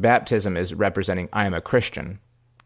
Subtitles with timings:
[0.00, 2.18] baptism is representing I am a Christian.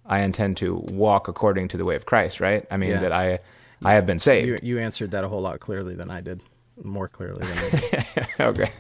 [0.07, 2.67] I intend to walk according to the way of Christ, right?
[2.71, 2.99] I mean Yeah.
[3.01, 3.39] that I
[3.85, 4.47] I have been saved.
[4.47, 6.41] You you answered that a whole lot clearly than I did,
[6.83, 8.27] more clearly than I did.
[8.41, 8.73] okay.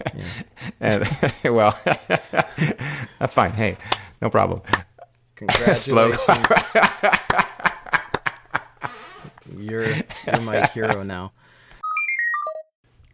[0.80, 1.08] And
[1.44, 1.78] well,
[3.18, 3.52] that's fine.
[3.52, 3.76] Hey,
[4.20, 4.62] no problem.
[5.36, 6.46] Congratulations.
[9.58, 9.86] you're
[10.26, 11.32] you're my hero now.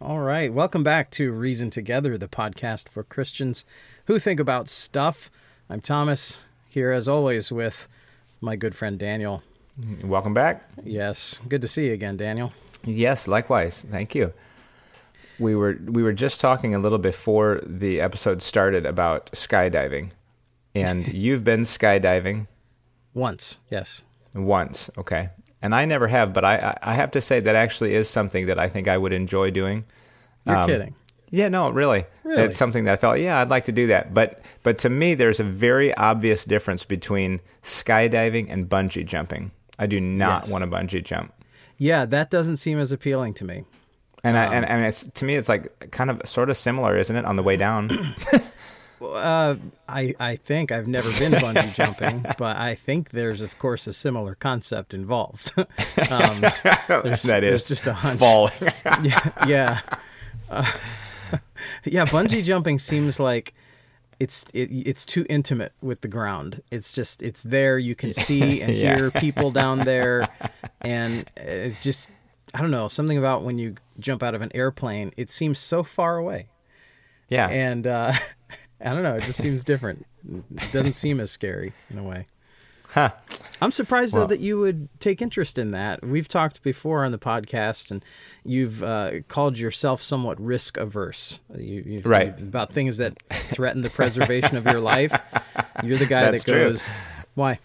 [0.01, 3.65] All right, welcome back to Reason Together, the podcast for Christians
[4.05, 5.29] who think about stuff.
[5.69, 7.89] I'm Thomas here as always with
[8.39, 9.43] my good friend Daniel.
[10.01, 10.63] Welcome back.
[10.85, 12.53] Yes, good to see you again, Daniel.
[12.85, 13.85] Yes, likewise.
[13.91, 14.31] Thank you.
[15.37, 20.11] We were we were just talking a little before the episode started about skydiving,
[20.75, 22.47] and you've been skydiving
[23.13, 24.05] Once, yes.
[24.33, 25.29] once, okay?
[25.61, 28.45] And I never have, but I I I have to say that actually is something
[28.47, 29.83] that I think I would enjoy doing.
[30.45, 30.95] You're Um, kidding.
[31.31, 32.05] Yeah, no, really.
[32.23, 32.41] Really?
[32.43, 34.13] It's something that I felt, yeah, I'd like to do that.
[34.13, 39.51] But but to me there's a very obvious difference between skydiving and bungee jumping.
[39.77, 40.51] I do not Yes.
[40.51, 41.33] want to bungee jump.
[41.77, 43.63] Yeah, that doesn't seem as appealing to me.
[44.23, 46.97] And I Um, and, and it's to me it's like kind of sort of similar,
[46.97, 48.15] isn't it, on the way down?
[49.01, 49.55] Uh,
[49.87, 53.93] I I think I've never been bungee jumping, but I think there's of course a
[53.93, 55.53] similar concept involved.
[55.57, 55.65] um,
[56.87, 58.19] there's, that there's just a hunch.
[58.19, 58.53] falling.
[59.03, 59.79] Yeah, yeah,
[60.49, 60.71] uh,
[61.85, 62.05] yeah.
[62.05, 63.53] Bungee jumping seems like
[64.19, 66.61] it's it, it's too intimate with the ground.
[66.71, 67.79] It's just it's there.
[67.79, 68.95] You can see and Yeah.
[68.97, 70.27] hear people down there,
[70.81, 72.09] and it's just
[72.53, 75.13] I don't know something about when you jump out of an airplane.
[75.15, 76.47] It seems so far away
[77.29, 77.47] yeah.
[77.47, 78.11] and uh,
[78.81, 79.15] I don't know.
[79.15, 80.05] It just seems different.
[80.57, 82.25] It doesn't seem as scary in a way.
[82.87, 83.11] Huh.
[83.61, 86.03] I'm surprised Well- though that you would take interest in that.
[86.03, 88.03] We've talked before on the podcast, and
[88.43, 91.39] you've uh, called yourself somewhat risk averse.
[91.55, 92.39] You, Right.
[92.39, 95.13] about things that threaten the preservation of your life.
[95.83, 96.63] You're the guy That's that true.
[96.69, 96.91] goes,
[97.35, 97.59] "Why?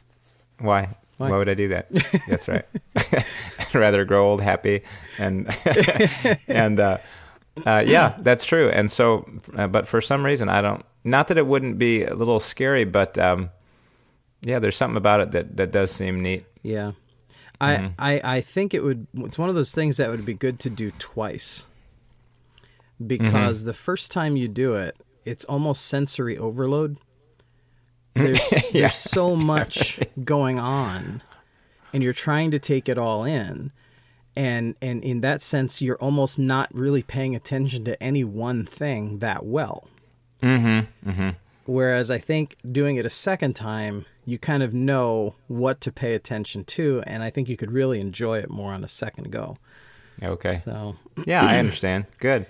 [0.58, 0.94] Why?
[1.16, 1.30] Why?
[1.30, 1.88] Why would I do that?
[2.28, 2.66] That's right.
[2.96, 4.82] I'd rather grow old, happy,
[5.18, 5.48] and
[6.48, 6.98] and uh,
[7.64, 8.68] uh, yeah, that's true.
[8.68, 9.26] And so,
[9.56, 10.84] uh, but for some reason, I don't.
[11.04, 13.50] Not that it wouldn't be a little scary, but um,
[14.40, 16.44] yeah, there's something about it that that does seem neat.
[16.62, 16.92] Yeah."
[17.60, 17.86] I, Mm-hmm.
[18.00, 20.70] I, I think it would it's one of those things that would be good to
[20.70, 21.66] do twice
[23.04, 23.66] because Mm-hmm.
[23.66, 26.96] the first time you do it it's almost sensory overload
[28.14, 28.40] there's
[28.72, 28.80] Yeah.
[28.82, 31.22] there's so much going on
[31.92, 33.70] and you're trying to take it all in
[34.36, 39.18] and and in that sense you're almost not really paying attention to any one thing
[39.20, 39.88] that well
[40.44, 41.10] Mm-hmm.
[41.10, 41.28] Mm-hmm.
[41.66, 46.14] whereas i think doing it a second time you kind of know what to pay
[46.14, 49.56] attention to and i think you could really enjoy it more on a second go
[50.22, 50.58] Okay.
[50.58, 50.94] so
[51.26, 52.04] Yeah, I understand.
[52.20, 52.46] Good.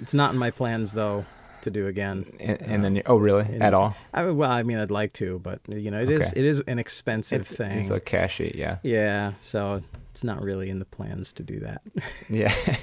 [0.00, 1.26] it's not in my plans though
[1.60, 3.44] to do again And, and then, you, oh, really?
[3.60, 3.94] At all?
[4.14, 6.40] I, well i mean i'd like to but you know it is Okay.
[6.40, 8.54] it is an expensive thing It's a cash sheet.
[8.54, 8.78] Yeah.
[8.82, 9.82] yeah so
[10.12, 11.82] it's not really in the plans to do that
[12.30, 12.52] Yeah.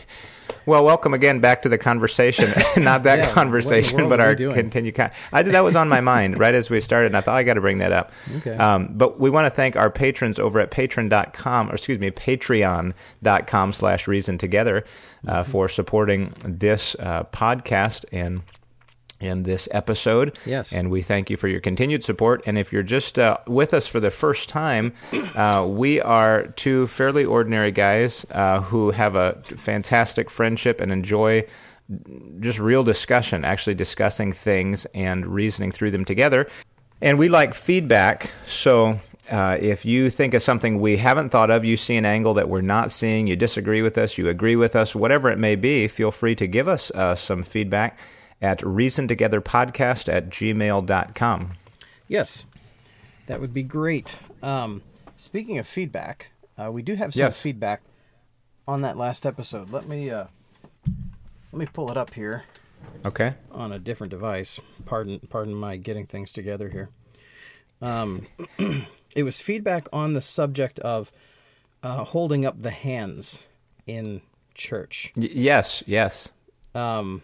[0.65, 2.49] Well, welcome again back to the conversation.
[2.83, 4.95] Not that Yeah, what in the conversation, but our continued.
[4.95, 7.35] Con- I did that was on my mind right as we started, and I thought
[7.37, 8.11] I got to bring that up.
[8.37, 8.55] Okay.
[8.55, 13.73] Um, but we want to thank our patrons over at patron.com, or excuse me, patreon.com
[13.73, 14.85] slash reason together
[15.27, 15.51] uh, Mm-hmm.
[15.51, 18.41] for supporting this uh, podcast and
[19.19, 20.38] in this episode.
[20.46, 20.72] Yes.
[20.74, 22.41] And we thank you for your continued support.
[22.46, 24.94] And if you're just uh, with us for the first time,
[25.35, 31.46] uh, we are two fairly ordinary guys uh, who have a fantastic friendship and enjoy
[32.40, 36.47] just real discussion, actually discussing things and reasoning through them together.
[37.01, 38.30] And we like feedback.
[38.46, 39.00] So
[39.30, 42.47] uh, if you think of something we haven't thought of, you see an angle that
[42.47, 45.88] we're not seeing, you disagree with us, you agree with us, whatever it may be,
[45.88, 47.97] feel free to give us uh, some feedback
[48.41, 51.53] at reasontogetherpodcast at gmail.com.
[52.07, 52.45] Yes,
[53.27, 54.17] that would be great.
[54.41, 54.81] Um,
[55.17, 57.41] speaking of feedback, uh, we do have some Yes.
[57.41, 57.81] feedback
[58.67, 59.72] on that last episode.
[59.72, 60.25] Let me uh,
[61.51, 62.44] let me pull it up here
[63.05, 63.33] Okay?
[63.51, 64.59] on a different device.
[64.85, 66.89] Pardon, pardon my getting things together here.
[67.81, 68.27] Um,
[69.15, 71.12] it was feedback on the subject of
[71.83, 73.44] uh, holding up the hands
[73.88, 74.21] in
[74.53, 75.12] church.
[75.15, 76.30] Y- yes, yes.
[76.75, 77.21] um,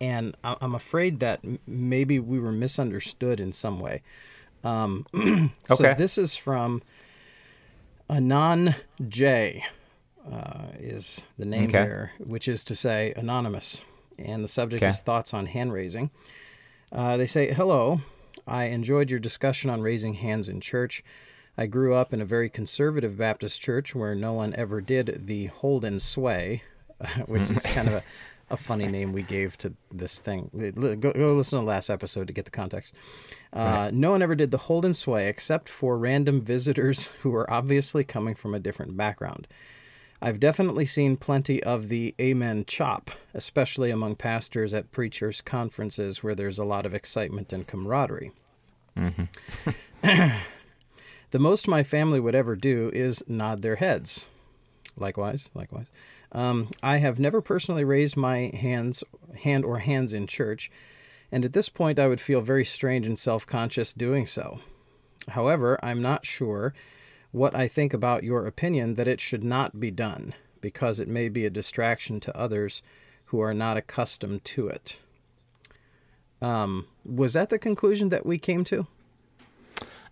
[0.00, 4.02] and I- I'm afraid that maybe we were misunderstood in some way.
[4.64, 5.06] Um,
[5.68, 5.94] so Okay.
[5.94, 6.82] this is from
[8.10, 8.74] Anon
[9.08, 9.64] J,
[10.30, 11.82] uh, is the name Okay.
[11.82, 13.82] here, which is to say anonymous,
[14.18, 14.88] and the subject Okay.
[14.90, 16.10] is thoughts on hand raising.
[16.90, 18.00] Uh, they say, "Hello,
[18.46, 21.04] I enjoyed your discussion on raising hands in church."
[21.60, 25.46] I grew up in a very conservative Baptist church where no one ever did the
[25.46, 26.62] hold and sway,
[27.26, 28.02] which is kind of a
[28.50, 30.50] a funny name we gave to this thing.
[31.00, 32.94] Go, go listen to the last episode to get the context.
[33.52, 33.94] Uh, right.
[33.94, 38.04] No one ever did the hold and sway except for random visitors who were obviously
[38.04, 39.46] coming from a different background.
[40.20, 46.34] I've definitely seen plenty of the amen chop, especially among pastors at preachers' conferences where
[46.34, 48.32] there's a lot of excitement and camaraderie.
[48.96, 49.70] Mm-hmm.
[51.30, 54.26] the most my family would ever do is nod their heads.
[54.96, 55.86] Likewise, likewise.
[56.32, 59.02] Um, I have never personally raised my hands,
[59.42, 60.70] hand or hands in church,
[61.32, 64.60] and at this point I would feel very strange and self conscious doing so.
[65.28, 66.74] However, I'm not sure
[67.32, 71.28] what I think about your opinion that it should not be done, because it may
[71.28, 72.82] be a distraction to others
[73.26, 74.98] who are not accustomed to it.
[76.40, 78.86] Um, was that the conclusion that we came to?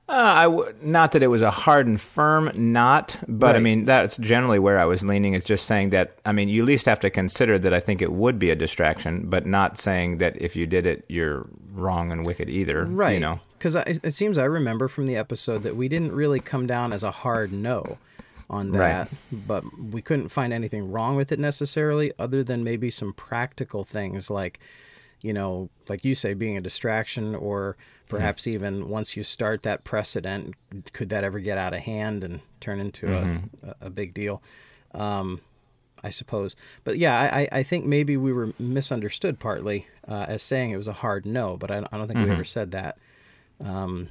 [0.08, 3.56] Uh, I w- not that it was a hard and firm not, but right.
[3.56, 5.35] I mean that's generally where I was leaning.
[5.35, 8.00] Is just saying that I mean you at least have to consider that I think
[8.00, 12.12] it would be a distraction, but not saying that if you did it you're wrong
[12.12, 12.85] and wicked either.
[12.85, 13.14] Right.
[13.14, 16.67] You know, because it seems I remember from the episode that we didn't really come
[16.69, 17.99] down as a hard no
[18.49, 19.47] on that, right.
[19.47, 24.31] but we couldn't find anything wrong with it necessarily, other than maybe some practical things
[24.31, 24.61] like,
[25.20, 27.76] you know, like you say, being a distraction or
[28.08, 28.55] Perhaps mm-hmm.
[28.55, 30.55] even once you start that precedent,
[30.93, 33.69] could that ever get out of hand and turn into mm-hmm.
[33.69, 34.43] a, a big deal?
[34.94, 35.41] Um,
[36.03, 36.55] I suppose.
[36.85, 40.88] But yeah, I, I think maybe we were misunderstood partly uh, as saying it was
[40.88, 42.29] a hard no, but I, I don't think mm-hmm.
[42.29, 42.99] we ever said that.
[43.64, 44.11] Um,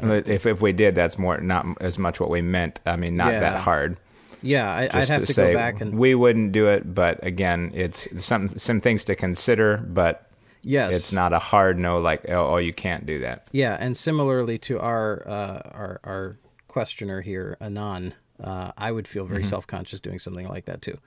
[0.00, 2.80] if if we did, that's more not as much what we meant.
[2.86, 3.40] I mean, not yeah.
[3.40, 3.98] that hard.
[4.42, 7.72] Yeah, I, would have to, to go back and we wouldn't do it, but again,
[7.74, 9.78] it's some some things to consider.
[9.78, 10.27] But
[10.68, 13.48] Yes, it's not a hard no, like oh, oh you can't do that.
[13.52, 16.36] Yeah, and similarly to our uh, our our
[16.68, 18.12] questioner here, Anon,
[18.42, 19.48] uh, I would feel very mm-hmm.
[19.48, 20.98] self conscious doing something like that too.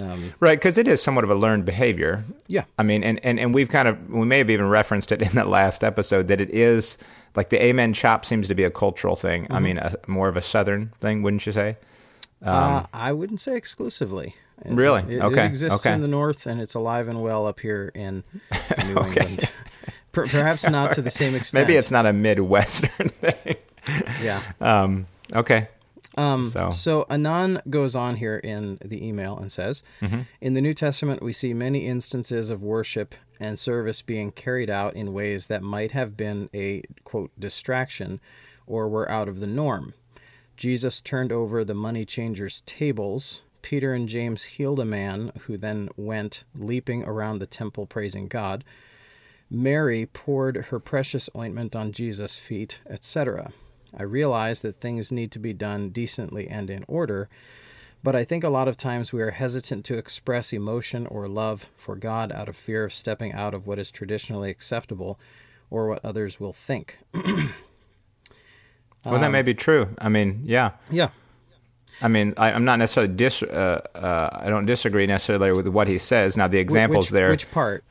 [0.00, 2.24] Um, right, because it is somewhat of a learned behavior.
[2.46, 5.22] Yeah, I mean, and, and and we've kind of we may have even referenced it
[5.28, 6.98] in the last episode that it is
[7.34, 9.42] like the amen chop seems to be a cultural thing.
[9.44, 9.52] Mm-hmm.
[9.54, 11.76] I mean, a, more of a southern thing, wouldn't you say?
[12.46, 14.36] Uh, um, uh, I wouldn't say exclusively.
[14.64, 15.02] Really?
[15.16, 15.44] It, okay.
[15.44, 15.94] It exists okay.
[15.94, 18.24] in the north, and it's alive and well up here in
[18.84, 18.98] New.
[18.98, 19.48] England.
[20.12, 21.66] Perhaps not to the same extent.
[21.66, 23.56] Maybe it's not a Midwestern thing.
[24.22, 24.42] yeah.
[24.60, 25.68] Um, okay.
[26.16, 26.70] Um, so.
[26.70, 30.22] so Anon goes on here in the email and says, mm-hmm.
[30.40, 34.96] in the New Testament, we see many instances of worship and service being carried out
[34.96, 38.20] in ways that might have been a quote distraction
[38.66, 39.94] or were out of the norm.
[40.56, 45.90] Jesus turned over the money changers' tables Peter and James healed a man who then
[45.94, 48.64] went leaping around the temple praising God.
[49.50, 53.52] Mary poured her precious ointment on Jesus' feet, etc.
[53.94, 57.28] I realize that things need to be done decently and in order,
[58.02, 61.66] but I think a lot of times we are hesitant to express emotion or love
[61.76, 65.20] for God out of fear of stepping out of what is traditionally acceptable
[65.68, 67.00] or what others will think.
[67.12, 67.50] well,
[69.04, 69.94] um, that may be true.
[69.98, 70.70] I mean, yeah.
[70.90, 71.10] Yeah.
[72.00, 73.42] I mean, I, am not necessarily dis.
[73.42, 76.36] Uh, uh, I don't disagree necessarily with what he says.
[76.36, 77.30] Now, the examples which, there.
[77.30, 77.84] Which part?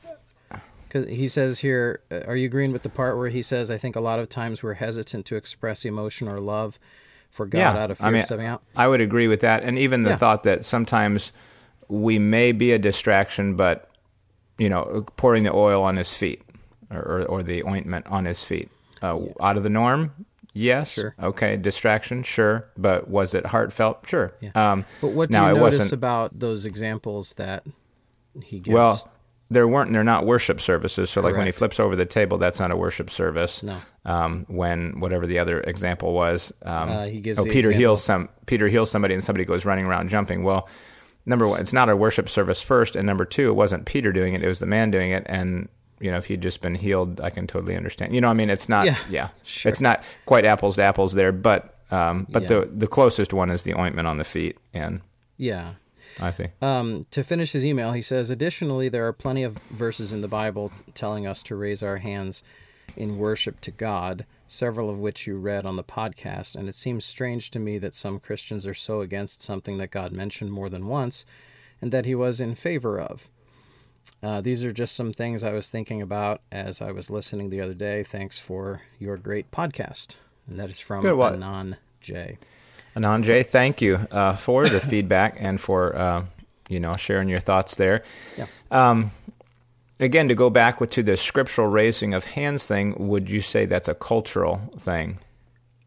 [0.86, 3.76] Because he says here, uh, are you agreeing with the part where he says, "I
[3.76, 6.78] think a lot of times we're hesitant to express emotion or love
[7.30, 9.40] for God yeah, out of fear I mean, of stepping out." I would agree with
[9.40, 10.16] that, and even the yeah.
[10.16, 11.32] thought that sometimes
[11.88, 13.90] we may be a distraction, but
[14.56, 16.42] you know, pouring the oil on his feet
[16.90, 18.70] or, or, or the ointment on his feet,
[19.02, 19.32] uh, yeah.
[19.40, 20.12] out of the norm.
[20.54, 20.92] Yes.
[20.92, 21.14] Sure.
[21.22, 21.56] Okay.
[21.56, 22.22] Distraction.
[22.22, 22.68] Sure.
[22.76, 24.06] But was it heartfelt?
[24.06, 24.32] Sure.
[24.40, 24.50] Yeah.
[24.54, 27.64] Um, but what do now, you notice about those examples that
[28.42, 28.74] he gives?
[28.74, 29.10] Well,
[29.50, 29.92] there weren't.
[29.92, 31.10] They're not worship services.
[31.10, 31.32] So, Correct.
[31.32, 33.62] like when he flips over the table, that's not a worship service.
[33.62, 33.78] No.
[34.04, 37.38] Um, when whatever the other example was, um, uh, he gives.
[37.38, 37.78] Oh, Peter example.
[37.78, 38.28] heals some.
[38.46, 40.44] Peter heals somebody, and somebody goes running around jumping.
[40.44, 40.68] Well,
[41.24, 44.34] number one, it's not a worship service first, and number two, it wasn't Peter doing
[44.34, 45.68] it; it was the man doing it, and
[46.00, 48.14] you know, if he'd just been healed, I can totally understand.
[48.14, 49.70] You know, I mean, it's not, yeah, yeah sure.
[49.70, 52.48] it's not quite apples to apples there, but, um, but yeah.
[52.48, 55.00] the the closest one is the ointment on the feet, and
[55.38, 55.74] yeah,
[56.20, 56.46] I see.
[56.60, 60.28] Um, to finish his email, he says, additionally, there are plenty of verses in the
[60.28, 62.42] Bible telling us to raise our hands
[62.96, 67.04] in worship to God, several of which you read on the podcast, and it seems
[67.04, 70.86] strange to me that some Christians are so against something that God mentioned more than
[70.86, 71.24] once,
[71.80, 73.28] and that He was in favor of.
[74.22, 77.60] Uh, these are just some things I was thinking about as I was listening the
[77.60, 78.02] other day.
[78.02, 80.16] Thanks for your great podcast.
[80.48, 82.38] And that is from Good, Anon J.
[82.96, 86.24] Anon J, thank you uh, for the feedback and for uh,
[86.68, 88.02] you know sharing your thoughts there.
[88.36, 88.46] Yeah.
[88.70, 89.12] Um,
[90.00, 93.66] again, to go back with, to the scriptural raising of hands thing, would you say
[93.66, 95.18] that's a cultural thing?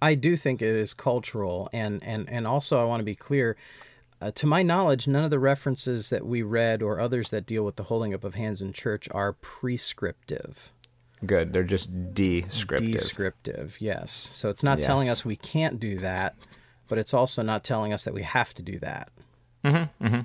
[0.01, 3.57] I do think it is cultural, and and and also I want to be clear.
[4.21, 7.63] Uh, to my knowledge, none of the references that we read or others that deal
[7.63, 10.71] with the holding up of hands in church are prescriptive.
[11.25, 11.53] Good.
[11.53, 12.91] They're just descriptive.
[12.91, 14.31] Descriptive, yes.
[14.33, 16.35] So it's not telling us we can't do that,
[16.87, 19.09] but it's also not telling us that we have to do that.
[19.63, 20.21] Mm-hmm.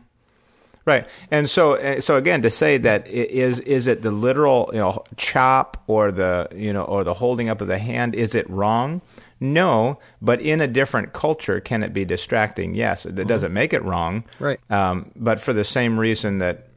[0.87, 4.79] Right, and so uh, so again to say that is is it the literal you
[4.79, 8.15] know chop or the you know or the holding up of the hand?
[8.15, 9.03] Is it wrong?
[9.39, 12.75] No, but in a different culture, can it be distracting?
[12.75, 14.25] Yes, it doesn't make it wrong.
[14.39, 14.59] Right.
[14.71, 16.69] Um, but for the same reason that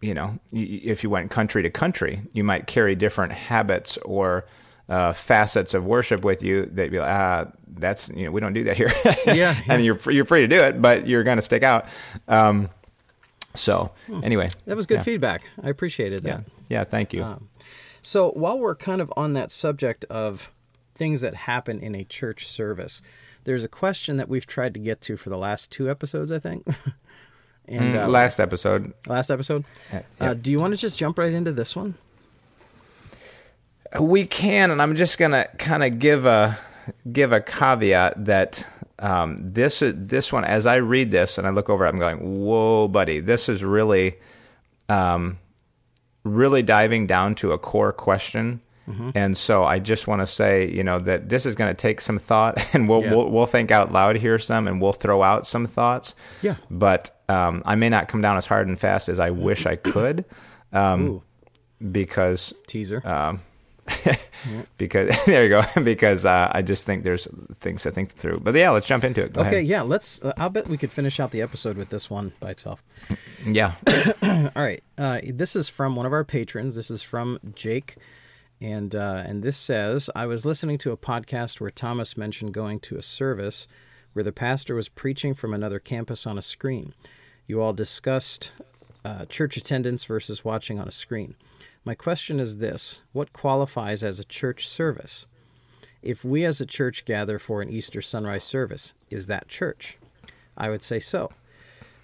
[0.00, 4.46] you know, if you went country to country, you might carry different habits or
[4.88, 6.66] uh, facets of worship with you.
[6.66, 8.92] That be like, ah, that's you know, we don't do that here.
[9.26, 11.86] Yeah, and you're free, you're free to do it, but you're going to stick out.
[12.28, 12.70] Um,
[13.54, 13.90] so
[14.22, 15.02] anyway, That was good yeah.
[15.02, 15.42] feedback.
[15.62, 16.44] I appreciated that.
[16.68, 17.40] Yeah, yeah, thank you.
[18.02, 20.50] So while we're kind of on that subject of
[20.98, 23.00] things that happen in a church service,
[23.44, 26.38] there's a question that we've tried to get to for the last two episodes, I
[26.38, 26.66] think.
[27.66, 29.64] and uh, Last episode, last episode.
[29.92, 31.94] Yeah, Uh, do you want to just jump right into this one?
[33.98, 36.58] we can, and I'm just going to kind of give a
[37.10, 38.66] give a caveat that
[38.98, 42.18] um, this this one, as I read this and I look over, it, I'm going,
[42.44, 44.16] "Whoa, buddy, this is really,
[44.88, 45.38] um,
[46.24, 48.60] really diving down to a core question."
[49.14, 52.00] And so I just want to say, you know, that this is going to take
[52.00, 53.14] some thought, and we'll, Yeah.
[53.14, 56.14] we'll we'll think out loud here some, and we'll throw out some thoughts.
[56.42, 56.56] Yeah.
[56.70, 59.76] But um, I may not come down as hard and fast as I wish I
[59.76, 60.24] could,
[60.72, 61.22] um,
[61.92, 63.06] because teaser.
[63.06, 63.40] um,
[64.78, 65.62] because there you go.
[65.82, 67.26] because uh, I just think there's
[67.60, 68.40] things to think through.
[68.40, 69.32] But yeah, let's jump into it.
[69.32, 69.66] Go okay, ahead.
[69.66, 70.22] yeah, let's.
[70.22, 72.82] Uh, I'll bet we could finish out the episode with this one by itself.
[73.46, 73.74] Yeah.
[74.22, 74.82] All right.
[74.96, 76.74] Uh, this is from one of our patrons.
[76.76, 77.96] This is from Jake.
[78.60, 82.80] And, uh, and this says I was listening to a podcast where Thomas mentioned going
[82.80, 83.68] to a service
[84.12, 86.92] where the pastor was preaching from another campus on a screen.
[87.46, 88.50] You all discussed
[89.04, 91.34] uh, church attendance versus watching on a screen.
[91.84, 95.26] My question is this What qualifies as a church service?
[96.02, 99.98] If we as a church gather for an Easter sunrise service, is that church?
[100.56, 101.30] I would say so.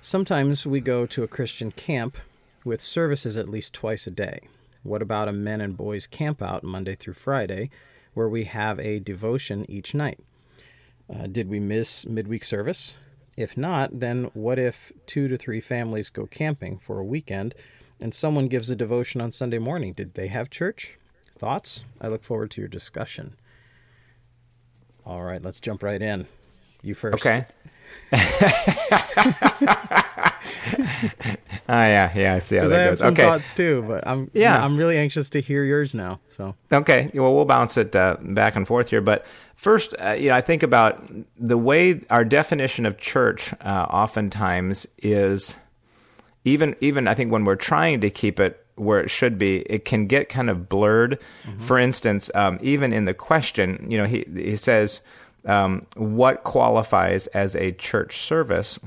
[0.00, 2.16] Sometimes we go to a Christian camp
[2.64, 4.48] with services at least twice a day.
[4.84, 7.70] What about a men and boys camp out Monday through Friday
[8.12, 10.20] where we have a devotion each night?
[11.12, 12.98] Uh, did we miss midweek service?
[13.36, 17.54] If not, then what if two to three families go camping for a weekend
[17.98, 19.94] and someone gives a devotion on Sunday morning?
[19.94, 20.98] Did they have church?
[21.38, 21.86] Thoughts?
[22.00, 23.36] I look forward to your discussion.
[25.06, 26.28] All right, let's jump right in.
[26.82, 27.26] You first.
[27.26, 27.46] Okay.
[31.66, 32.34] Ah, yeah, yeah.
[32.34, 32.98] I see how Because I that have goes.
[33.00, 33.22] some Okay.
[33.22, 34.62] thoughts too, but I'm Yeah.
[34.62, 36.20] I'm really anxious to hear yours now.
[36.28, 37.10] So Okay.
[37.14, 39.00] Well, we'll bounce it uh, back and forth here.
[39.00, 39.24] But
[39.56, 41.02] first, uh, you know, I think about
[41.38, 45.56] the way our definition of church uh, oftentimes is
[46.44, 49.84] even even I think when we're trying to keep it where it should be, it
[49.84, 51.18] can get kind of blurred.
[51.60, 55.00] For instance, um, even in the question, you know, he he says,
[55.46, 58.78] um, "What qualifies as a church service?"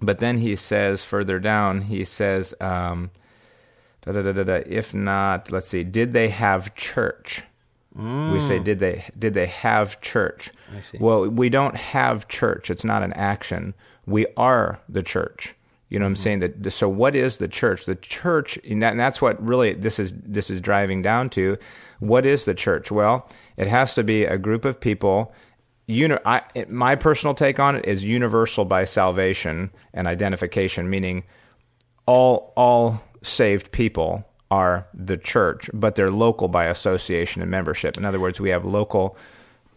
[0.00, 2.54] But then he says further down, he says.
[2.60, 3.10] Um,
[4.02, 4.62] Da, da, da, da, da.
[4.66, 5.84] If not, let's see.
[5.84, 7.42] Did they have church?
[8.32, 10.50] We say did they did they have church?
[10.74, 10.98] I see.
[10.98, 12.70] Well, we don't have church.
[12.70, 13.74] It's not an action.
[14.06, 15.54] We are the church.
[15.88, 16.38] You know what I'm saying?
[16.40, 17.86] That so what is the church?
[17.86, 21.58] The church, and, that, and that's what really this is this is driving down to.
[21.98, 22.92] What is the church?
[22.92, 25.34] Well, it has to be a group of people.
[25.88, 31.24] Uni- I, it- my personal take on it is universal by salvation and identification, meaning
[32.06, 37.96] all all saved people are the church, but they're local by association and membership.
[37.98, 39.16] In other words, we have local,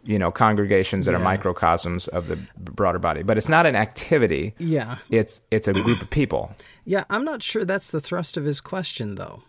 [0.03, 3.23] you know, congregations that are microcosms of the broader body.
[3.23, 4.53] But it's not an activity.
[4.59, 6.53] yeah, It's it's a group of people.
[6.85, 7.03] yeah.
[7.09, 9.43] I'm not sure that's the thrust of his question, though.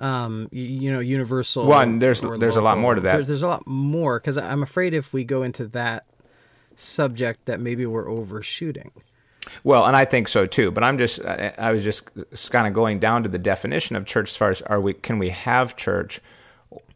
[0.00, 1.66] Um, you, you know, universal.
[1.66, 3.16] One, there's- there's a lot more to that.
[3.16, 6.04] There- there's a lot more because I'm afraid if we go into that
[6.76, 8.90] subject, that maybe we're overshooting.
[9.64, 10.70] Well, and I think so too.
[10.70, 12.02] But I'm just I, I was just
[12.50, 15.18] kind of going down to the definition of church as far as are we can
[15.18, 16.20] we have church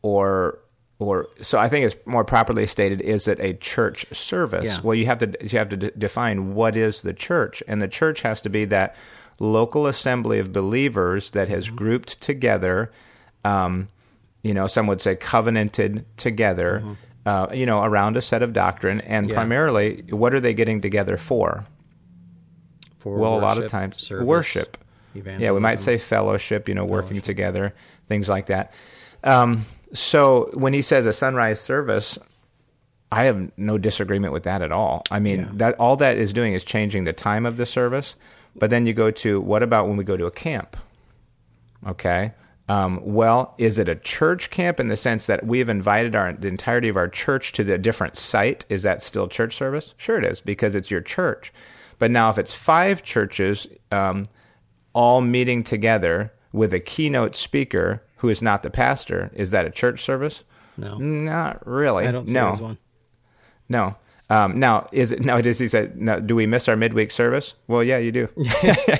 [0.02, 0.58] or
[0.98, 4.66] or so I think it's more properly stated is it a church service?
[4.66, 4.78] Yeah.
[4.82, 7.88] Well, you have to you have to d- define what is the church, and the
[7.88, 8.94] church has to be that
[9.38, 11.76] local assembly of believers that has Mm-hmm.
[11.76, 12.92] grouped together.
[13.44, 13.88] Um,
[14.42, 16.82] you know, some would say covenanted together.
[17.24, 19.30] Uh, you know, around a set of doctrine, and Mm-hmm.
[19.30, 19.34] Yeah.
[19.36, 21.64] primarily, what are they getting together for?
[22.98, 24.78] For well, a lot of times service, worship.
[25.14, 27.74] Yeah, we might say fellowship, you know, working together,
[28.06, 28.72] things like that.
[29.24, 32.18] Um, so when he says a sunrise service,
[33.10, 35.02] I have no disagreement with that at all.
[35.10, 38.14] I mean, that all that is doing is changing the time of the service.
[38.56, 40.76] But then you go to what about when we go to a camp?
[41.86, 42.32] Okay.
[42.68, 46.32] Um, well, is it a church camp in the sense that we have invited our
[46.32, 48.64] the entirety of our church to the different site?
[48.68, 49.94] Is that still church service?
[49.96, 51.52] Sure, it is because it's your church.
[51.98, 54.24] But now, if it's five churches um,
[54.92, 59.70] all meeting together with a keynote speaker who is not the pastor, is that a
[59.70, 60.44] church service?
[60.76, 62.06] No, Not really.
[62.06, 62.52] I don't see no.
[62.52, 62.78] one.
[63.68, 63.96] No.
[64.34, 65.40] Um, now, is it now?
[65.40, 65.90] Does he say?
[65.94, 67.54] No, do we miss our midweek service?
[67.68, 68.28] Well, yeah, you do.
[68.36, 68.44] you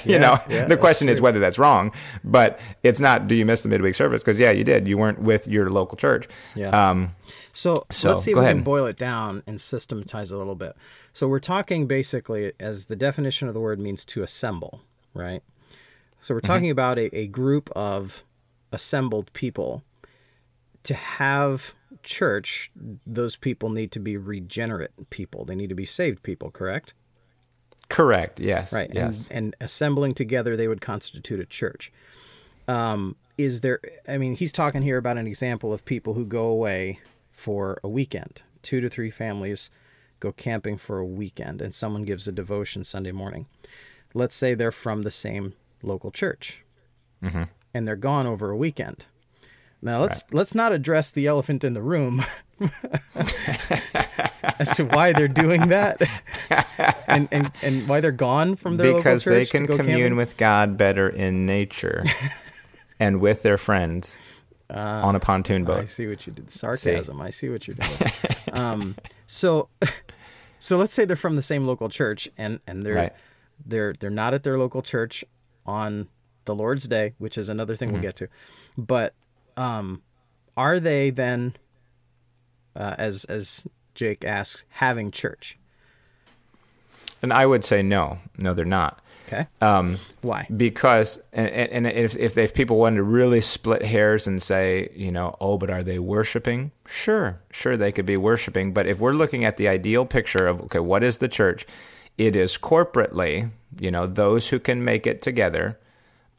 [0.05, 1.93] Yeah, know, yeah, the question is whether that's wrong,
[2.25, 3.29] but it's not.
[3.29, 4.23] Do you miss the midweek service?
[4.23, 4.87] Because yeah, you did.
[4.89, 6.29] You weren't with your local church.
[6.55, 6.71] Yeah.
[6.71, 7.15] Um,
[7.53, 8.57] So, So, let's see if we ahead.
[8.57, 10.75] can boil it down and systematize a little bit.
[11.13, 14.81] So we're talking basically as the definition of the word means to assemble,
[15.15, 15.43] right?
[16.21, 16.53] So we're Mm-hmm.
[16.53, 18.25] talking about a, a group of
[18.73, 19.83] assembled people.
[20.85, 22.71] To have church,
[23.07, 25.45] those people need to be regenerate people.
[25.45, 26.95] They need to be saved people, correct?
[27.93, 28.41] correct.
[28.41, 28.73] Yes.
[28.73, 28.91] Right.
[28.93, 29.29] Yes.
[29.31, 31.93] And, and assembling together, they would constitute a church.
[32.67, 36.47] Um, is there, I mean, he's talking here about an example of people who go
[36.47, 38.43] away for a weekend.
[38.63, 39.71] Two to three families
[40.21, 43.49] go camping for a weekend, and someone gives a devotion Sunday morning.
[44.15, 46.63] Let's say they're from the same local church,
[47.75, 49.07] and they're gone over a weekend.
[49.85, 52.25] Now let's let's not address the elephant in the room
[54.59, 56.01] as to why they're doing that
[57.09, 60.17] and, and, and why they're gone from their because local they can go commune camping?
[60.17, 62.05] with God better in nature
[63.01, 64.17] and with their friends
[64.71, 65.81] on a pontoon boat.
[65.81, 66.51] I see what you did.
[66.51, 67.21] Sarcasm.
[67.21, 68.11] I see what you're doing.
[68.53, 68.97] um,
[69.27, 69.69] so,
[70.59, 73.13] so let's say they're from the same local church, and and they're Right.
[73.67, 75.25] they're they're not at their local church
[75.67, 76.09] on
[76.47, 77.95] the Lord's Day, which is another thing Mm-hmm.
[77.97, 78.29] we'll get to.
[78.79, 79.13] But
[79.63, 80.03] um,
[80.57, 81.55] are they then,
[82.75, 85.59] uh, as as Jake asks, having church?
[87.23, 89.01] And I would say no, no, they're not.
[89.29, 89.47] Okay.
[89.61, 90.47] Um, Why?
[90.55, 95.11] because and, and if if, if people wanted to really split hairs and say you
[95.11, 99.15] know oh but are they worshiping sure sure they could be worshiping but if we're
[99.15, 101.67] looking at the ideal picture of okay what is the church
[102.19, 103.49] it is corporately
[103.81, 105.79] you know those who can make it together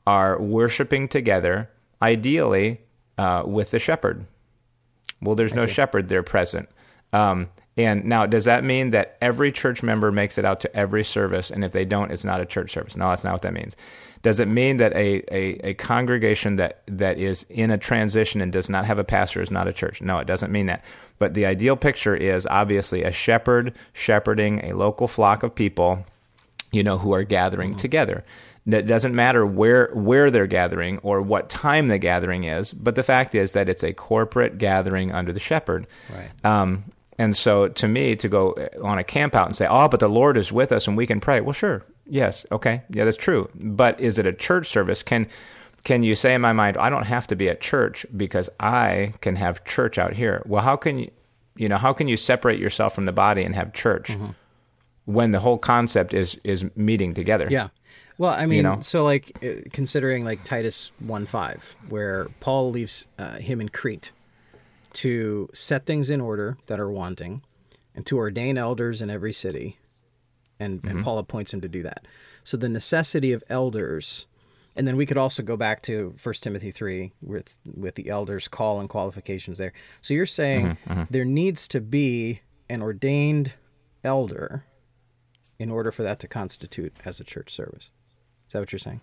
[0.06, 1.68] are worshiping together
[2.04, 2.80] ideally
[3.18, 4.26] uh, with the shepherd.
[5.22, 6.70] Well there's no shepherd there present.
[7.12, 11.04] Um, and now does that mean that every church member makes it out to every
[11.04, 12.96] service and if they don't it's not a church service?
[12.96, 13.76] No that's not what that means.
[14.22, 18.54] Does it mean that a, a, a congregation that, that is in a transition and
[18.54, 20.02] does not have a pastor is not a church?
[20.02, 20.84] No it doesn't mean that.
[21.20, 26.06] But the ideal picture is obviously a shepherd shepherding a local flock of people
[26.74, 28.26] you know, who are gathering together.
[28.66, 33.04] It doesn't matter where where they're gathering or what time the gathering is, but the
[33.04, 35.86] fact is that it's a corporate gathering under the shepherd.
[36.10, 36.46] Right.
[36.46, 36.86] Um,
[37.20, 40.08] and so, to me, to go on a camp out and say, "Oh, but the
[40.08, 43.50] Lord is with us and we can pray," well, sure, yes, okay, yeah, that's true.
[43.56, 45.04] But is it a church service?
[45.04, 45.28] Can
[45.84, 49.14] can you say in my mind, I don't have to be at church because I
[49.20, 50.42] can have church out here?
[50.46, 51.12] Well, how can you,
[51.58, 54.10] you know, how can you separate yourself from the body and have church?
[54.10, 54.28] Mm-hmm.
[55.06, 57.48] when the whole concept is is meeting together.
[57.52, 57.68] Yeah.
[58.18, 58.80] Well, I mean, know?
[58.82, 64.12] so like uh, considering like Titus 1 5, where Paul leaves uh, him in Crete
[64.94, 67.42] to set things in order that are wanting
[67.96, 69.78] and to ordain elders in every city.
[70.60, 72.08] And, and Paul appoints him to do that.
[72.44, 74.28] So the necessity of elders,
[74.76, 78.48] and then we could also go back to 1 Timothy 3 with, with the elders'
[78.48, 79.74] call and qualifications there.
[80.02, 80.78] So you're saying
[81.10, 83.54] there needs to be an ordained
[84.04, 84.64] elder
[85.60, 87.90] in order for that to constitute as a church service.
[88.54, 89.02] Is that what you're saying?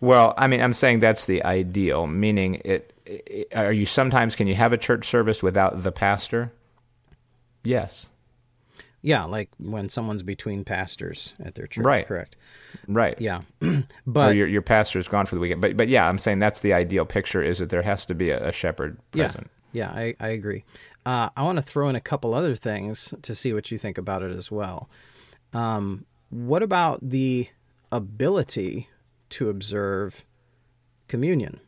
[0.00, 2.06] Well, I mean, I'm saying that's the ideal.
[2.06, 3.48] Meaning, it, it.
[3.54, 6.52] Are you sometimes can you have a church service without the pastor?
[7.64, 8.08] Yes.
[9.02, 12.06] Yeah, like when someone's between pastors at their church, Right.
[12.06, 12.36] correct?
[12.86, 13.20] Right.
[13.20, 13.42] Yeah.
[13.62, 15.60] Or but your your pastor's gone for the weekend.
[15.60, 18.30] But but yeah, I'm saying that's the ideal picture is that there has to be
[18.30, 19.50] a, a shepherd present.
[19.72, 20.64] Yeah, yeah, I, I agree.
[21.04, 23.98] Uh, I want to throw in a couple other things to see what you think
[23.98, 24.88] about it as well.
[25.52, 27.48] Um, what about the
[27.90, 28.88] ability
[29.30, 30.24] to observe
[31.06, 31.60] communion?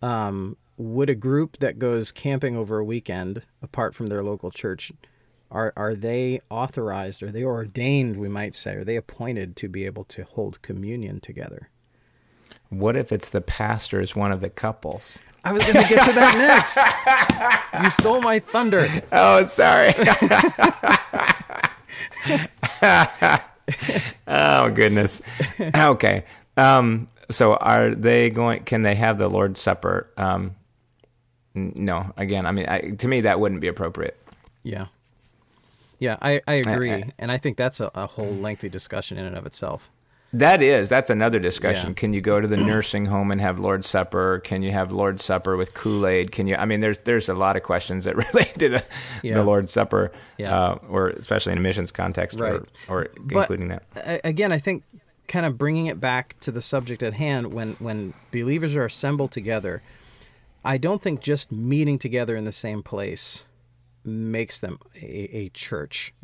[0.00, 4.92] Um, would a group that goes camping over a weekend, apart from their local church,
[5.50, 7.22] are are they authorized?
[7.22, 8.16] Are they ordained?
[8.16, 11.68] We might say, are they appointed to be able to hold communion together?
[12.70, 15.18] What if it's the pastor is one of the couples?
[15.44, 17.84] I was going to get to that next.
[17.84, 18.86] you stole my thunder.
[19.12, 19.92] Oh, sorry.
[24.26, 25.20] oh goodness.
[25.74, 26.24] Okay.
[26.56, 28.64] Um, so are they going?
[28.64, 30.10] Can they have the Lord's Supper?
[30.16, 30.54] Um,
[31.54, 32.12] no.
[32.16, 34.16] Again, I mean, I, to me that wouldn't be appropriate.
[34.62, 34.86] Yeah.
[35.98, 36.92] Yeah, I, I agree.
[36.92, 39.88] I- and I think that's a, a whole lengthy discussion in and of itself.
[40.34, 41.88] That is, that's another discussion.
[41.90, 41.94] Yeah.
[41.94, 44.40] Can you go to the nursing home and have Lord's Supper?
[44.44, 46.32] Can you have Lord's Supper with Kool Aid?
[46.32, 46.56] Can you?
[46.56, 48.84] I mean, there's there's a lot of questions that relate to the,
[49.22, 49.34] Yeah.
[49.34, 50.58] the Lord's Supper, Yeah.
[50.58, 52.54] uh, or especially in a missions context, Right.
[52.54, 53.82] or, or including that.
[54.24, 54.84] Again, I think
[55.28, 59.32] kind of bringing it back to the subject at hand, when when believers are assembled
[59.32, 59.82] together,
[60.64, 63.44] I don't think just meeting together in the same place
[64.04, 66.14] makes them a, a church.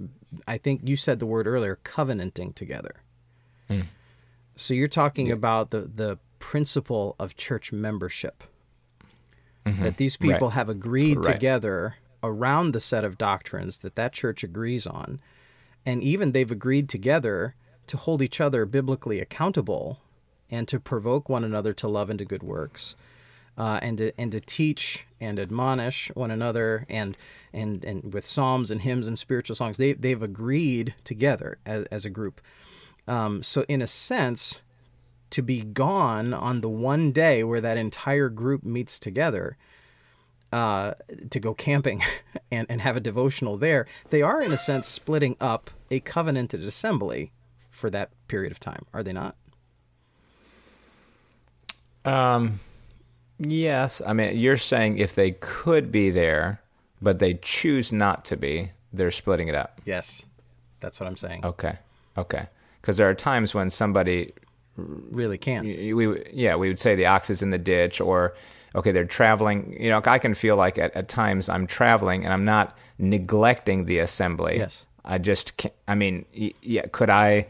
[0.46, 3.02] I think you said the word earlier, covenanting together.
[4.58, 8.44] So you're talking about the the principle of church membership.
[9.64, 10.54] That these people Right.
[10.54, 11.34] have agreed Right.
[11.34, 15.20] together around the set of doctrines that that church agrees on
[15.86, 17.54] and even they've agreed together
[17.86, 20.00] to hold each other biblically accountable
[20.50, 22.96] and to provoke one another to love and to good works
[23.56, 27.16] uh, and to and to teach and admonish one another and
[27.52, 32.04] and and with psalms and hymns and spiritual songs they they've agreed together as, as
[32.04, 32.40] a group
[33.08, 34.60] um, so in a sense
[35.30, 39.56] to be gone on the one day where that entire group meets together
[40.52, 40.94] uh,
[41.30, 42.02] to go camping
[42.50, 46.62] and, and have a devotional there, they are in a sense splitting up a covenanted
[46.62, 47.32] assembly
[47.68, 49.36] for that period of time, are they not?
[52.04, 52.60] Um,
[53.38, 56.60] yes, I mean you're saying if they could be there,
[57.02, 59.80] but they choose not to be, they're splitting it up.
[59.84, 60.26] Yes,
[60.80, 61.44] that's what I'm saying.
[61.44, 61.76] Okay,
[62.16, 62.46] okay,
[62.88, 64.32] because there are times when somebody
[64.78, 65.66] Really can't.
[65.66, 68.34] we yeah we would say the ox is in the ditch or
[68.76, 72.32] okay they're traveling you know i can feel like at, at times i'm traveling and
[72.32, 74.86] i'm not neglecting the assembly Yes.
[75.04, 76.24] i just can't, i mean
[76.62, 77.46] yeah could i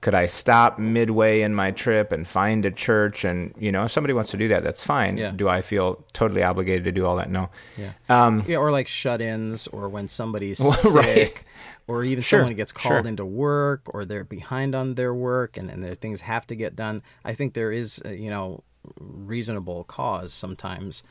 [0.00, 3.92] could i stop midway in my trip and find a church and you know if
[3.92, 5.32] somebody wants to do that that's fine Yeah.
[5.36, 7.92] do i feel totally obligated to do all that no Yeah.
[8.08, 10.60] um Yeah, or like shut-ins, or when somebody's
[10.94, 11.04] Right.
[11.04, 11.44] sick,
[11.90, 13.08] or even Sure, someone gets called sure.
[13.08, 16.76] into work, or they're behind on their work, and, and their things have to get
[16.76, 17.02] done.
[17.24, 18.62] I think there is, uh, you know,
[18.98, 21.02] reasonable cause sometimes.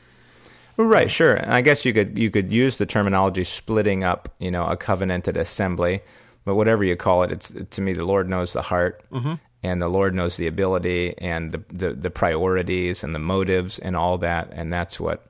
[0.76, 1.34] Right, sure.
[1.34, 4.76] And I guess you could you could use the terminology splitting up, you know, a
[4.76, 6.00] covenanted assembly,
[6.46, 9.34] but whatever you call it, it's to me the Lord knows the heart, Mm-hmm.
[9.62, 13.94] and the Lord knows the ability and the, the the priorities and the motives and
[13.94, 15.26] all that, and that's what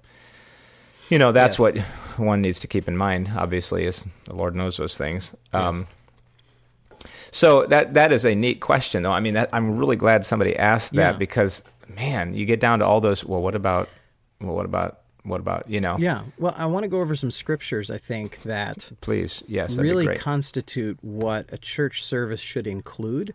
[1.09, 1.33] you know.
[1.33, 1.59] That's Yes.
[1.59, 1.75] what
[2.20, 3.30] one needs to keep in mind.
[3.37, 5.33] Obviously, is the Lord knows those things.
[5.52, 5.87] Um,
[7.30, 9.12] so that that is a neat question, though.
[9.12, 11.18] I mean, that, I'm really glad somebody asked that Yeah.
[11.18, 13.24] because man, you get down to all those.
[13.24, 13.88] Well, what about?
[14.40, 14.98] Well, what about?
[15.22, 15.68] What about?
[15.68, 15.96] You know?
[15.98, 16.22] Yeah.
[16.38, 17.90] Well, I want to go over some scriptures.
[17.90, 23.35] I think that Please, yes, really constitute what a church service should include.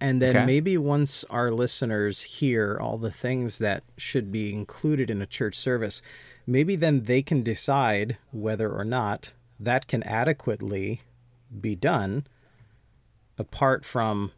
[0.00, 0.44] And then Okay.
[0.44, 5.54] maybe once our listeners hear all the things that should be included in a church
[5.54, 6.02] service,
[6.46, 11.00] maybe then they can decide whether or not that can adequately
[11.60, 12.26] be done
[13.38, 14.32] apart from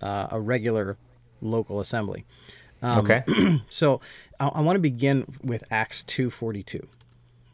[0.00, 0.96] uh, a regular
[1.40, 2.24] local assembly.
[2.82, 4.00] Um, okay, So
[4.40, 6.86] I, I want to begin with Acts 2:42.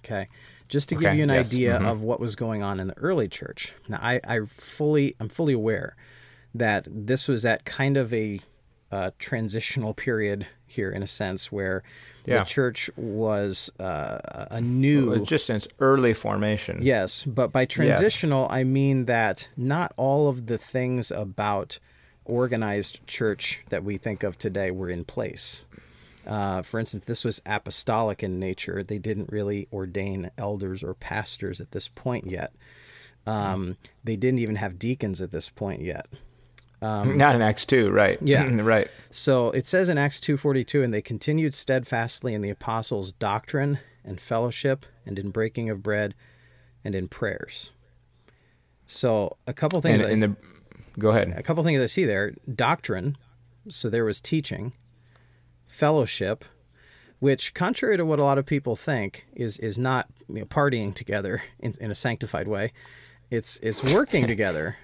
[0.05, 0.29] Okay,
[0.69, 1.91] just to give you an yes, idea mhm.
[1.91, 3.75] of what was going on in the early church.
[3.89, 5.97] Now, I, I fully, I'm fully aware
[6.55, 8.41] that this was at kind of a
[8.91, 11.83] uh, transitional period here, in a sense, where
[12.27, 12.41] Yeah.
[12.41, 15.13] the church was uh, a new.
[15.13, 16.79] It's just in its early formation.
[16.83, 21.79] Yes, but by transitional, I mean that not all of the things about
[22.25, 25.65] organized church that we think of today were in place.
[26.27, 28.83] Uh, for instance, this was apostolic in nature.
[28.83, 32.53] They didn't really ordain elders or pastors at this point yet.
[33.27, 36.07] Um, they didn't even have deacons at this point yet.
[36.81, 38.19] Um, not in Acts two, right?
[38.23, 38.45] Yeah.
[38.63, 38.89] right.
[39.11, 44.21] So it says in Acts 2:42 and they continued steadfastly in the apostles' doctrine and
[44.21, 46.15] fellowship and in breaking of bread
[46.85, 47.73] and in prayers.
[48.87, 50.37] So a couple things And I, in the,
[50.99, 51.35] go ahead.
[51.37, 53.19] a couple things I see there, doctrine,
[53.69, 54.73] so there was teaching,
[55.67, 56.45] fellowship,
[57.19, 60.95] which contrary to what a lot of people think is is not you know, partying
[60.95, 62.73] together in, in a sanctified way.
[63.31, 64.77] It's it's working together.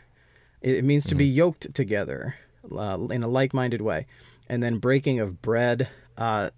[0.65, 2.37] It, it means to be yoked together
[2.75, 4.07] uh, in a like-minded way,
[4.49, 5.89] and then breaking of bread.
[6.17, 6.51] Uh,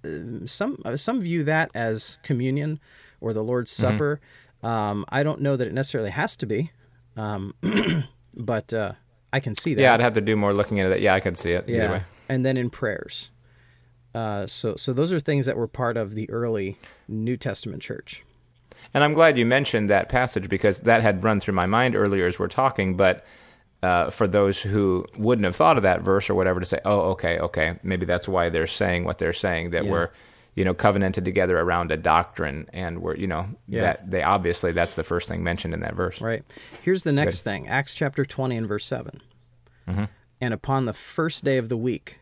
[0.44, 2.78] some uh, some view that as communion
[3.20, 4.20] or the Lord's Supper.
[4.62, 6.72] Um, I don't know that it necessarily has to be,
[7.16, 7.54] um,
[8.34, 8.92] but uh,
[9.32, 9.82] I can see that.
[9.82, 11.00] Yeah, I'd have to do more looking into that.
[11.00, 11.68] Yeah, I could see it.
[11.68, 12.02] Either way.
[12.28, 13.30] And then in prayers.
[14.14, 18.24] Uh, so so those are things that were part of the early New Testament church.
[18.94, 22.26] And I'm glad you mentioned that passage because that had run through my mind earlier
[22.26, 22.96] as we're talking.
[22.96, 23.24] But
[23.86, 27.00] uh, for those who wouldn't have thought of that verse or whatever, to say, "Oh,
[27.12, 29.90] okay, okay, maybe that's why they're saying what they're saying." That Yeah.
[29.92, 30.08] we're,
[30.54, 33.82] you know, covenanted together around a doctrine, and we're, you know, Yeah.
[33.82, 36.20] that they obviously that's the first thing mentioned in that verse.
[36.20, 36.42] Right.
[36.82, 39.20] Here's the next thing Acts chapter 20 and verse 7.
[40.40, 42.18] And upon the first day of the week,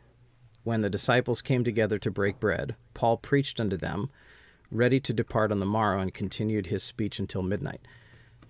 [0.65, 4.11] when the disciples came together to break bread, Paul preached unto them,
[4.71, 7.81] ready to depart on the morrow, and continued his speech until midnight.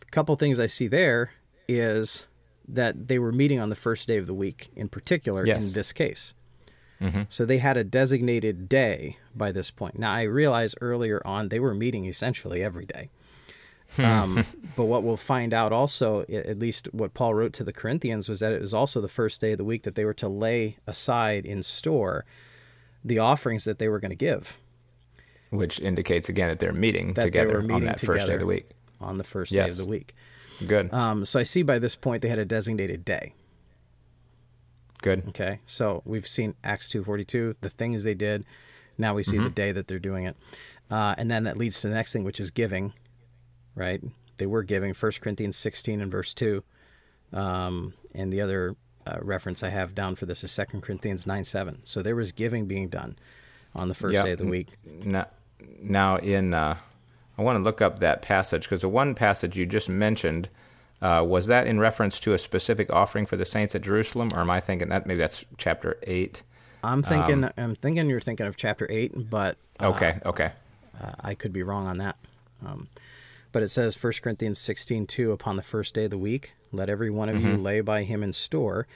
[0.02, 1.30] A couple things I see there
[1.68, 2.26] is
[2.68, 5.66] that they were meeting on the first day of the week, in particular, Yes.
[5.66, 6.34] in this case.
[7.28, 9.98] So they had a designated day by this point.
[9.98, 13.10] Now, I realize earlier on they were meeting essentially every day.
[13.98, 14.46] Um,
[14.76, 18.40] but what we'll find out also, at least what Paul wrote to the Corinthians, was
[18.40, 20.78] that it was also the first day of the week that they were to lay
[20.86, 22.24] aside in store
[23.04, 24.58] the offerings that they were going to give
[25.50, 28.40] Which indicates again that they're meeting That together were on meeting that first day of
[28.40, 28.70] the week.
[28.98, 30.14] on the first day of the week.
[30.66, 33.34] Good, Um, so I see by this point they had a designated day.
[35.02, 35.22] good.
[35.28, 38.44] Okay, so we've seen Acts two forty two, the things they did.
[38.96, 40.36] Now we see the day that they're doing it,
[40.90, 42.92] uh, and then that leads to the next thing, which is giving.
[43.74, 44.00] Right?
[44.36, 44.94] They were giving.
[44.94, 46.62] First Corinthians sixteen and verse two,
[47.32, 51.44] um, and the other uh, reference I have down for this is Second Corinthians nine
[51.44, 51.80] seven.
[51.84, 53.16] So there was giving being done
[53.74, 54.22] on the first Yeah.
[54.22, 54.68] day of the week.
[54.84, 55.26] Now,
[55.82, 56.76] now in uh,
[57.38, 60.48] I want to look up that passage because the one passage you just mentioned
[61.02, 64.40] uh, was that in reference to a specific offering for the saints at Jerusalem, or
[64.40, 66.42] am I thinking that maybe that's chapter eight?
[66.82, 67.48] I'm thinking.
[67.56, 70.52] I'm thinking you're thinking of chapter eight, but Okay, okay,
[71.02, 72.16] Uh, I could be wrong on that.
[72.64, 72.88] Um,
[73.52, 76.88] but it says 1 Corinthians 16, 2, upon the first day of the week, let
[76.88, 78.86] every one of you lay by him in store,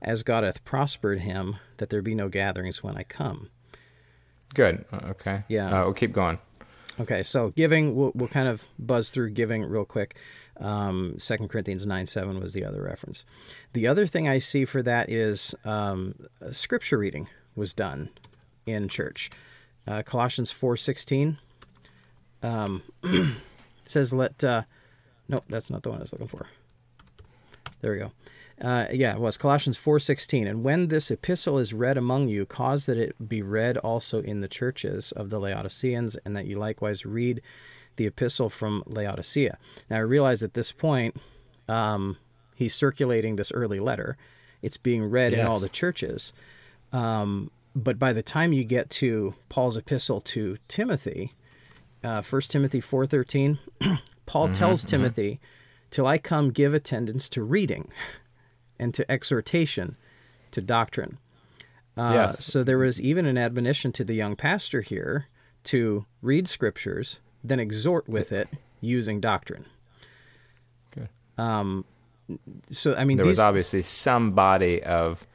[0.00, 3.48] as God hath prospered him, that there be no gatherings when I come.
[4.54, 4.84] good.
[4.92, 5.68] Uh, Okay, Yeah.
[5.80, 6.38] Uh, we'll keep going.
[6.98, 10.16] Okay, so giving, we'll, we'll kind of buzz through giving real quick.
[10.58, 13.24] Um, 2 Corinthians 9, 7 was the other reference.
[13.74, 16.14] The other thing I see for that is um,
[16.50, 18.08] scripture reading was done
[18.64, 19.30] in church.
[19.86, 21.38] Uh, Colossians 4, 16
[22.42, 22.82] um,
[23.84, 24.62] says, let, uh,
[25.28, 26.46] nope, that's not the one I was looking for.
[27.82, 28.12] There we go.
[28.60, 30.46] Uh, yeah, it was Colossians 4:16.
[30.46, 34.40] And when this epistle is read among you, cause that it be read also in
[34.40, 37.42] the churches of the Laodiceans, and that you likewise read
[37.96, 39.58] the epistle from Laodicea.
[39.90, 41.16] Now I realize at this point,
[41.68, 42.16] um,
[42.54, 44.16] he's circulating this early letter.
[44.62, 46.32] It's being read in all the churches.
[46.92, 51.34] Um, but by the time you get to Paul's epistle to Timothy,
[52.02, 53.58] uh, 1 Timothy 4:13,
[54.26, 55.40] Paul tells Timothy,
[55.90, 57.88] "Till I come, give attendance to reading,
[58.78, 59.96] and to exhortation,
[60.50, 61.18] to doctrine."
[61.96, 62.44] Uh, Yes.
[62.44, 65.28] So there was even an admonition to the young pastor here
[65.64, 68.48] to read scriptures, then exhort with it
[68.80, 69.64] using doctrine.
[70.94, 71.08] Good.
[71.38, 71.84] Um,
[72.70, 75.26] so I mean, There these, was obviously some body of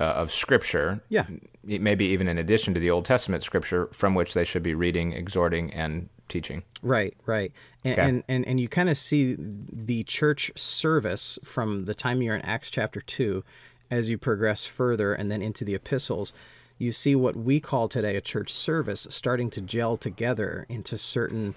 [0.00, 1.26] uh, of scripture, yeah,
[1.64, 5.12] maybe even in addition to the Old Testament scripture, from which they should be reading,
[5.12, 6.62] exhorting, and teaching.
[6.82, 7.52] Right, right.
[7.84, 8.08] And Okay.
[8.08, 12.42] and, and, and you kind of see the church service from the time you're in
[12.42, 13.44] Acts chapter 2
[13.90, 16.32] as you progress further and then into the epistles.
[16.78, 21.54] You see what we call today a church service starting to gel together into certain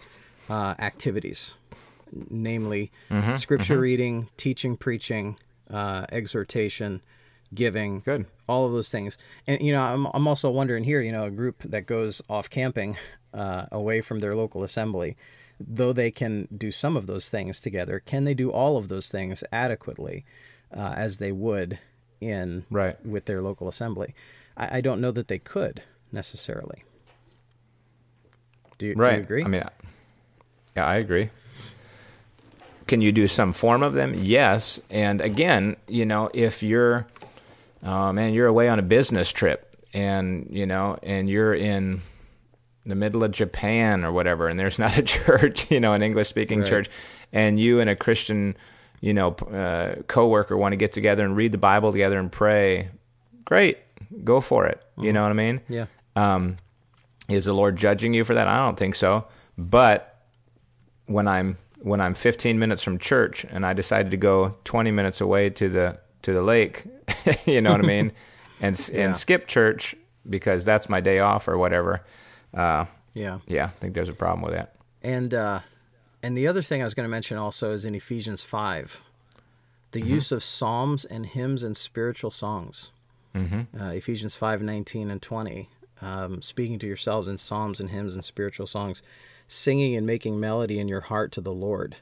[0.50, 1.56] uh, activities,
[2.30, 2.92] namely
[3.36, 5.38] scripture reading, teaching, preaching,
[5.72, 7.02] uh, exhortation,
[7.54, 8.26] giving Good.
[8.48, 9.18] all of those things.
[9.48, 12.50] And you know, I'm I'm also wondering here, you know, a group that goes off
[12.50, 12.98] camping
[13.36, 15.16] uh, away from their local assembly,
[15.60, 19.10] though they can do some of those things together, can they do all of those
[19.10, 20.26] things adequately
[20.76, 21.78] uh, as they would
[22.22, 23.04] in Right.
[23.06, 24.16] with their local assembly?
[24.58, 26.84] I, I don't know that they could necessarily.
[28.78, 29.44] Do, you- do you agree?
[29.44, 29.64] I mean,
[30.76, 31.30] yeah, I agree.
[32.88, 34.14] Can you do some form of them?
[34.14, 34.80] Yes.
[34.90, 37.08] And again, you know, if you're,
[37.84, 42.02] uh, man, you're away on a business trip, and you know, and you're in
[42.86, 46.60] the middle of Japan or whatever, and there's not a church, you know, an English-speaking
[46.60, 46.68] Right.
[46.70, 46.90] church,
[47.34, 48.56] and you and a Christian,
[49.02, 52.90] you know, uh, coworker want to get together and read the Bible together and pray.
[53.46, 53.78] Great,
[54.24, 54.82] go for it.
[54.98, 55.62] You know what I mean?
[55.70, 55.86] yeah.
[56.16, 56.58] Um,
[57.28, 58.48] is the Lord judging you for that?
[58.48, 59.26] I don't think so.
[59.58, 60.16] But
[61.08, 65.22] when I'm when I'm 15 minutes from church and I decided to go 20 minutes
[65.22, 66.84] away to the to the lake,
[67.46, 68.12] you know what I mean,
[68.62, 69.06] and Yeah.
[69.06, 69.96] and skip church
[70.30, 72.02] because that's my day off or whatever.
[72.56, 73.40] Uh, Yeah.
[73.48, 74.76] yeah, I think there's a problem with that.
[75.04, 75.60] And uh,
[76.24, 79.02] and the other thing I was going to mention also is in Ephesians five,
[79.92, 82.92] the use of psalms and hymns and spiritual songs.
[83.36, 83.80] Mm-hmm.
[83.80, 85.70] Uh, Ephesians five nineteen and twenty,
[86.02, 89.04] um, speaking to yourselves in psalms and hymns and spiritual songs,
[89.48, 91.98] singing and making melody in your heart to the Lord,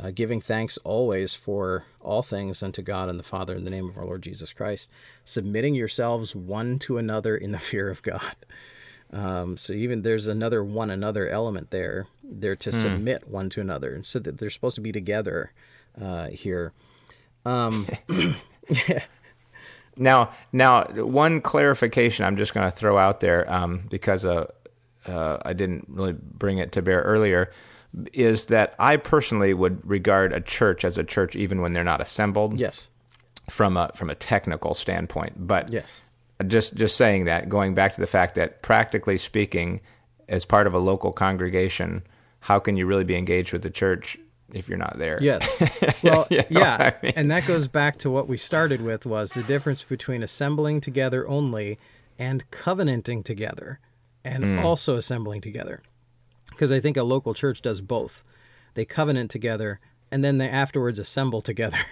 [0.00, 3.88] uh, giving thanks always for all things unto God and the Father in the name
[3.88, 4.90] of our Lord Jesus Christ,
[5.24, 8.34] submitting yourselves one to another in the fear of God.
[9.12, 12.06] Um, so even there's another one another element there.
[12.22, 15.52] They're to submit one to another, and so that they're supposed to be together
[16.00, 16.72] uh, here.
[17.44, 17.86] Um,
[19.98, 24.46] Now, now, one clarification I'm just going to throw out there um, because uh,
[25.06, 27.50] uh, I didn't really bring it to bear earlier
[28.12, 32.00] is that I personally would regard a church as a church even when they're not
[32.00, 32.86] assembled yes.
[33.50, 35.46] from a from a technical standpoint.
[35.46, 36.02] But Yes.
[36.46, 39.80] Just just saying that, going back to the fact that practically speaking,
[40.28, 42.02] as part of a local congregation,
[42.40, 44.16] how can you really be engaged with the church
[44.52, 45.18] if you're not there?
[45.20, 45.62] Yes.
[46.02, 47.12] Well, You know yeah, I mean?
[47.16, 51.28] and that goes back to what we started with was the difference between assembling together
[51.28, 51.76] only
[52.18, 53.80] and covenanting together
[54.24, 54.58] and Hmm.
[54.60, 55.82] also assembling together.
[56.50, 58.22] Because I think a local church does both.
[58.74, 61.78] They covenant together and then they afterwards assemble together.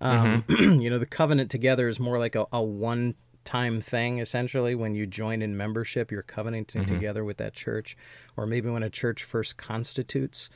[0.00, 0.80] Um, Mm-hmm.
[0.80, 3.14] you know, the covenant together is more like a, a one
[3.56, 6.94] time thing essentially when you join in membership you're covenanting Mm-hmm.
[6.94, 7.96] together with that church
[8.36, 10.50] or maybe when a church first constitutes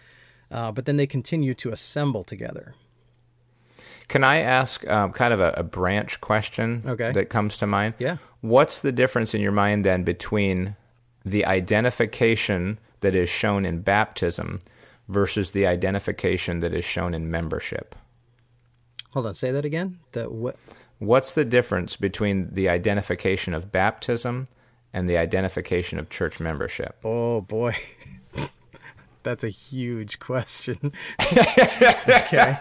[0.50, 2.74] uh, but then they continue to assemble together
[4.08, 7.12] Can I ask um, kind of a, a branch question Okay.
[7.12, 7.94] that comes to mind?
[7.98, 8.16] Yeah.
[8.42, 10.76] What's the difference in your mind then between
[11.24, 14.58] the identification that is shown in baptism
[15.08, 17.94] versus the identification that is shown in membership?
[19.14, 20.56] hold on say that again the what
[21.02, 24.46] What's the difference between the identification of baptism
[24.92, 26.96] and the identification of church membership?
[27.04, 27.74] oh boy
[29.24, 32.56] that's a huge question okay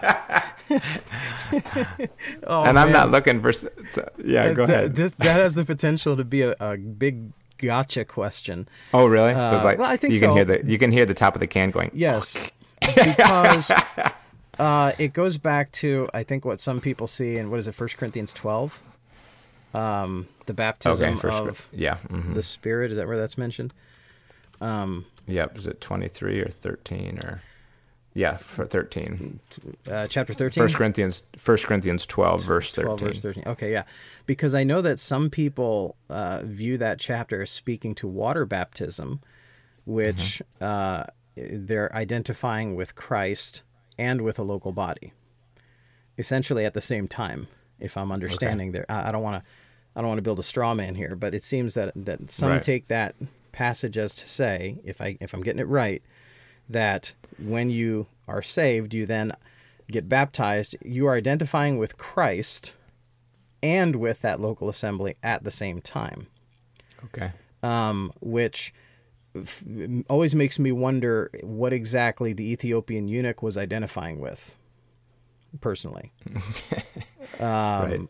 [2.48, 2.92] oh, and I'm man.
[2.92, 3.52] not looking for.
[4.24, 4.96] Yeah, go ahead.
[4.96, 9.34] this that has the potential to be a, a big gotcha question oh, really?
[9.34, 11.36] so uh, like well, I think you can hear the you can hear the top
[11.36, 11.92] of the can going.
[11.94, 12.36] Yes,
[12.80, 13.70] because
[14.58, 17.74] uh, it goes back to I think what some people see in what is it,
[17.74, 18.80] First Corinthians twelve,
[19.74, 22.34] um, the baptism Okay, of yeah, mhm.
[22.34, 22.90] the Spirit.
[22.92, 23.72] Is that where that's mentioned?
[24.60, 27.42] Um, Yep, is it 23 or 13 or
[28.14, 29.38] Yeah, for 13.
[29.88, 30.62] uh, chapter thirteen.
[30.64, 32.84] First Corinthians First Corinthians 12 verse 13.
[32.96, 33.84] 12 verse 13 okay yeah
[34.26, 39.20] because i know that some people uh, view that chapter as speaking to water baptism
[39.84, 41.04] which uh,
[41.36, 43.62] they're identifying with christ
[43.98, 45.12] and with a local body
[46.18, 47.48] essentially at the same time
[47.80, 49.50] if i'm understanding there i I don't want to
[49.96, 52.50] i don't want to build a straw man here but it seems that that some
[52.50, 52.62] Right.
[52.62, 53.14] take that
[53.52, 56.02] passage as to say if i if i'm getting it right
[56.68, 59.34] that when you are saved, you then
[59.90, 62.72] get baptized, you are identifying with Christ
[63.62, 66.28] and with that local assembly at the same time,
[67.06, 67.32] Okay.
[67.62, 68.72] um, which
[69.36, 69.64] f-
[70.08, 74.56] always makes me wonder what exactly the Ethiopian eunuch was identifying with,
[75.60, 76.12] personally.
[77.40, 78.00] right.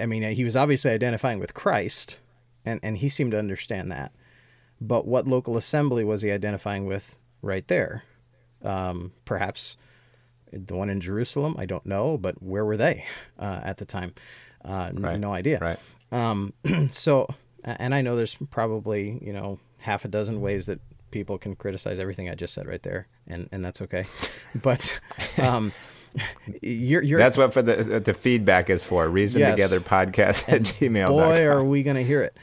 [0.00, 2.18] I mean, he was obviously identifying with Christ,
[2.64, 4.12] and, and he seemed to understand that.
[4.80, 8.04] But what local assembly was he identifying with right there?
[8.62, 9.76] Um, perhaps
[10.52, 11.54] the one in Jerusalem?
[11.58, 13.04] I don't know, but where were they
[13.38, 14.14] uh, at the time?
[14.64, 15.20] Uh, Right.
[15.20, 15.58] No idea.
[15.58, 15.78] Right.
[16.10, 16.54] Um,
[16.90, 17.28] so,
[17.62, 22.00] and I know there's probably, you know, half a dozen ways that people can criticize
[22.00, 24.06] everything I just said right there, and, and that's okay.
[24.62, 24.98] But
[25.38, 25.72] um,
[26.62, 29.08] you're, you're That's what for the the feedback is for.
[29.08, 29.50] Reason Yes.
[29.52, 31.08] Together Podcast at gmail.
[31.08, 32.36] boy, are we going to hear it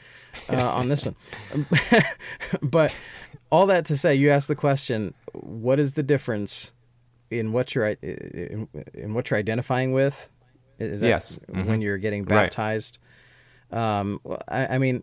[0.48, 1.16] uh, on this one.
[2.62, 2.94] but
[3.50, 6.72] all that to say, you asked the question: What is the difference
[7.30, 10.28] in what you're in, in what you're identifying with?
[10.78, 11.38] Is that Yes.
[11.50, 11.68] Mm-hmm.
[11.68, 12.44] when you're getting Right.
[12.44, 12.98] baptized?
[13.70, 15.02] Um, I, I mean,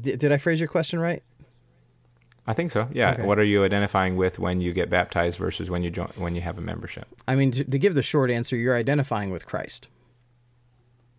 [0.00, 1.22] did, did I phrase your question right?
[2.46, 2.88] I think so.
[2.92, 3.12] Yeah.
[3.14, 3.22] Okay.
[3.24, 6.40] What are you identifying with when you get baptized versus when you join when you
[6.42, 7.06] have a membership?
[7.26, 9.88] I mean, to, to give the short answer, you're identifying with Christ.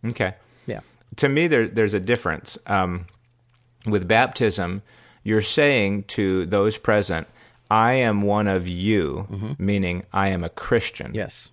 [0.05, 0.35] Okay.
[0.67, 0.81] Yeah.
[1.17, 3.05] to me there there's a difference um,
[3.85, 4.81] with baptism
[5.23, 7.27] you're saying to those present
[7.71, 11.51] i am one of you meaning i am a christian Yes.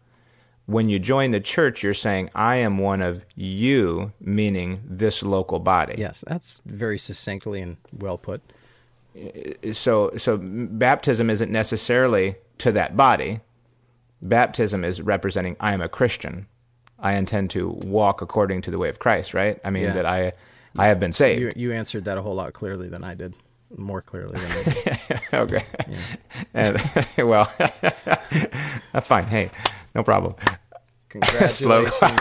[0.67, 5.59] When you join the church you're saying i am one of you meaning this local
[5.59, 6.25] body Yes.
[6.27, 8.41] That's very succinctly and well put.
[9.73, 13.41] so so baptism isn't necessarily to that body
[14.23, 16.47] baptism is representing i am a christian
[16.99, 19.93] i intend to walk according to the way of christ right i mean Yeah.
[19.93, 20.33] that i
[20.77, 23.35] i have been saved You you answered that a whole lot clearly than I did,
[23.77, 25.21] more clearly than I did.
[25.35, 25.65] okay.
[26.55, 26.73] And
[27.31, 27.53] well,
[28.93, 29.25] that's fine.
[29.25, 29.51] Hey,
[29.95, 30.35] no problem.
[31.09, 32.21] Congratulations.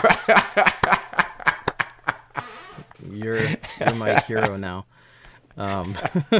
[3.10, 3.40] you're
[3.80, 4.86] you're my hero now.
[5.56, 5.96] Um,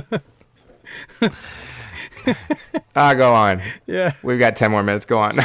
[2.96, 3.60] Ah, go on.
[3.86, 4.12] yeah.
[4.22, 5.04] We've got ten more minutes.
[5.04, 5.38] Go on.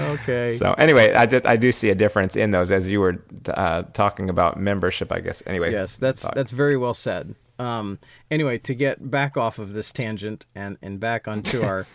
[0.00, 0.56] okay.
[0.58, 3.82] So anyway, I did, I do see a difference in those as you were uh,
[3.94, 5.12] talking about membership.
[5.12, 5.72] I guess anyway.
[5.72, 7.36] Yes, that's thought- that's very well said.
[7.58, 7.98] Um,
[8.30, 11.86] anyway, to get back off of this tangent and and back onto our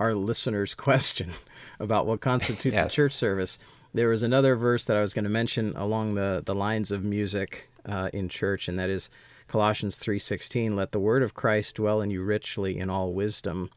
[0.00, 1.32] our listeners' question
[1.78, 3.58] about what constitutes a church service,
[3.92, 7.04] there was another verse that I was going to mention along the the lines of
[7.04, 9.08] music uh, in church, and that is
[9.46, 10.74] Colossians three sixteen.
[10.76, 13.70] Let the word of Christ dwell in you richly in all wisdom,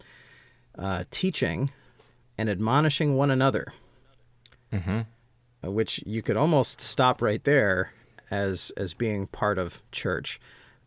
[0.78, 1.72] uh, teaching
[2.38, 3.74] and admonishing one another.
[5.64, 7.92] uh, which you could almost stop right there
[8.30, 10.40] as as being part of church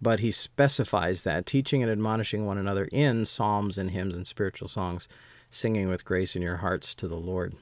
[0.02, 4.68] but he specifies that teaching and admonishing one another in psalms and hymns and spiritual
[4.68, 5.08] songs
[5.50, 7.54] singing with grace in your hearts to the lord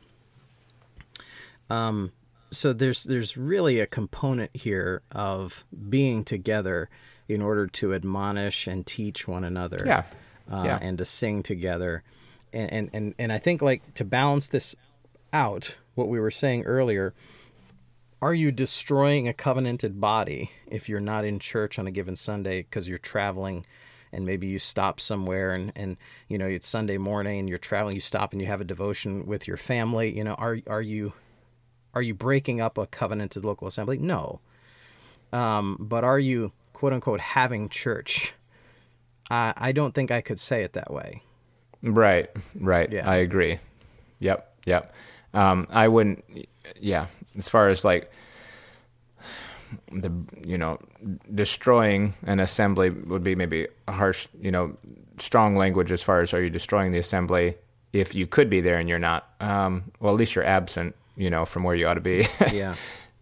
[1.70, 2.12] um,
[2.50, 6.88] so there's there's really a component here of being together
[7.28, 10.04] in order to admonish and teach one another Yeah.
[10.50, 10.78] uh, Yeah.
[10.80, 12.02] and to sing together.
[12.54, 14.74] And, and, and, and I think like to balance this
[15.30, 17.12] out, what we were saying earlier,
[18.20, 22.62] are you destroying a covenanted body if you're not in church on a given Sunday
[22.62, 23.64] because you're traveling
[24.12, 25.96] and maybe you stop somewhere and, and
[26.28, 29.26] you know it's Sunday morning and you're traveling, you stop and you have a devotion
[29.26, 30.16] with your family.
[30.16, 31.12] You know, are are you
[31.94, 33.98] are you breaking up a covenanted local assembly?
[33.98, 34.40] No.
[35.32, 38.32] Um, but are you quote unquote having church?
[39.30, 41.22] I I don't think I could say it that way.
[41.82, 42.90] Right, right.
[42.90, 43.08] Yeah.
[43.08, 43.60] I agree.
[44.20, 44.92] Yep, yep.
[45.34, 46.24] Um, I wouldn't.
[46.80, 47.06] Yeah,
[47.36, 48.10] as far as like
[49.92, 50.10] the
[50.44, 50.78] you know
[51.34, 54.74] destroying an assembly would be maybe a harsh you know
[55.18, 57.54] strong language as far as are you destroying the assembly
[57.92, 61.28] if you could be there and you're not um, well at least you're absent you
[61.28, 62.76] know from where you ought to be Yeah.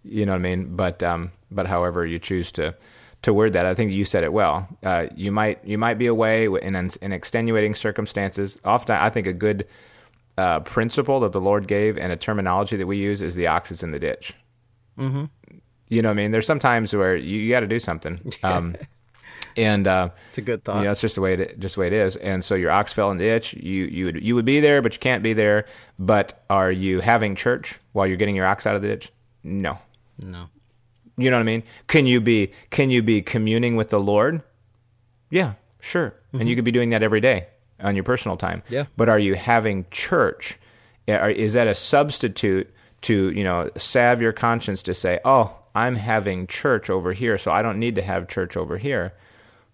[0.04, 0.76] you know what I mean.
[0.76, 2.74] But um, but however you choose to
[3.22, 4.68] to word that, I think you said it well.
[4.84, 8.58] Uh, you might you might be away in in extenuating circumstances.
[8.64, 9.66] Often, I think a good
[10.38, 13.70] uh, principle that the Lord gave and a terminology that we use is the ox
[13.70, 14.34] is in the ditch.
[14.98, 15.24] Mm-hmm.
[15.88, 16.30] You know what I mean?
[16.32, 18.32] There's some times where you, you got to do something.
[18.42, 18.76] Um,
[19.58, 20.84] and uh, It's a good thought.
[20.84, 22.16] yeah, it's just the way it just the way it is.
[22.16, 23.54] And so your ox fell in the ditch.
[23.54, 25.64] You you would you would be there, but you can't be there.
[25.98, 29.10] But are you having church while you're getting your ox out of the ditch?
[29.42, 29.78] No.
[30.22, 30.48] No.
[31.16, 31.62] You know what I mean?
[31.86, 34.42] Can you be can you be communing with the Lord?
[35.30, 36.14] Yeah, sure.
[36.34, 37.46] And you could be doing that every day
[37.80, 38.62] on your personal time.
[38.68, 38.86] Yeah.
[38.96, 40.58] But are you having church?
[41.06, 42.72] Is that a substitute
[43.02, 47.52] to, you know, salve your conscience to say, "Oh, I'm having church over here, so
[47.52, 49.12] I don't need to have church over here."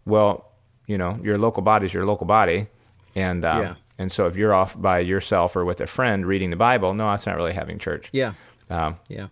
[0.04, 0.50] Well,
[0.86, 2.66] you know, your local body is your local body.
[3.14, 3.74] And um, Yeah.
[3.98, 7.08] and so if you're off by yourself or with a friend reading the Bible, no,
[7.10, 8.08] that's not really having church.
[8.12, 8.32] Yeah.
[8.68, 9.28] Um, Yeah.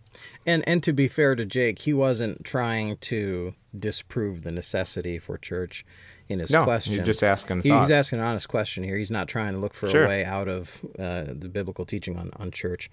[0.46, 5.36] And and to be fair to Jake, he wasn't trying to disprove the necessity for
[5.38, 5.84] church
[6.28, 6.94] in his No, question.
[6.94, 8.96] you're just asking He- He's asking an honest question here.
[8.96, 10.04] He's not trying to look for Sure.
[10.04, 12.90] a way out of uh, the biblical teaching on, on church.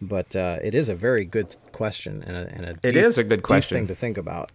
[0.00, 3.18] But uh, it is a very good question and a, and a It deep- is
[3.18, 3.78] a good question.
[3.78, 4.50] thing to think about.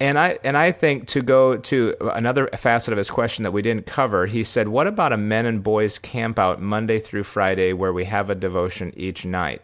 [0.00, 3.62] And I and I think to go to another facet of his question that we
[3.62, 7.72] didn't cover, he said, "What about a men and boys camp out Monday through Friday
[7.72, 9.62] where we have a devotion each night?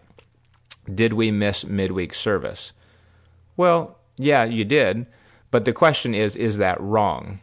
[0.92, 2.72] Did we miss midweek service?"
[3.56, 5.06] Well, yeah, you did,
[5.50, 7.40] but the question is, is that wrong?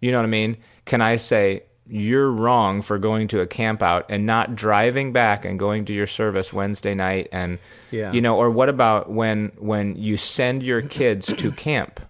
[0.00, 0.56] You know what I mean?
[0.84, 5.44] Can I say you're wrong for going to a camp out and not driving back
[5.44, 7.58] and going to your service Wednesday night and
[7.92, 8.10] Yeah.
[8.12, 12.00] you know or what about when when you send your kids to camp?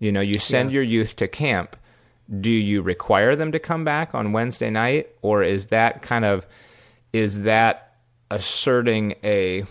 [0.00, 0.74] You know, you send Yeah.
[0.76, 1.76] your youth to camp.
[2.40, 6.46] Do you require them to come back on Wednesday night or is that kind of
[7.12, 7.91] is that
[8.32, 9.64] asserting a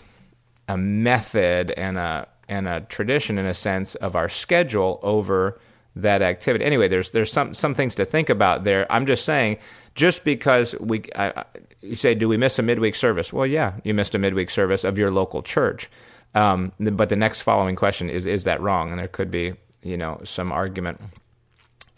[0.68, 5.58] a method and a and a tradition in a sense of our schedule over
[5.96, 6.64] that activity.
[6.64, 8.90] Anyway, there's there's some some things to think about there.
[8.90, 9.58] I'm just saying,
[9.94, 11.44] just because we I,
[11.82, 13.32] you say, do we miss a midweek service?
[13.32, 15.90] Well, yeah, you missed a midweek service of your local church.
[16.34, 18.90] Um, but the next following question is, is that wrong?
[18.90, 21.00] And there could be you know some argument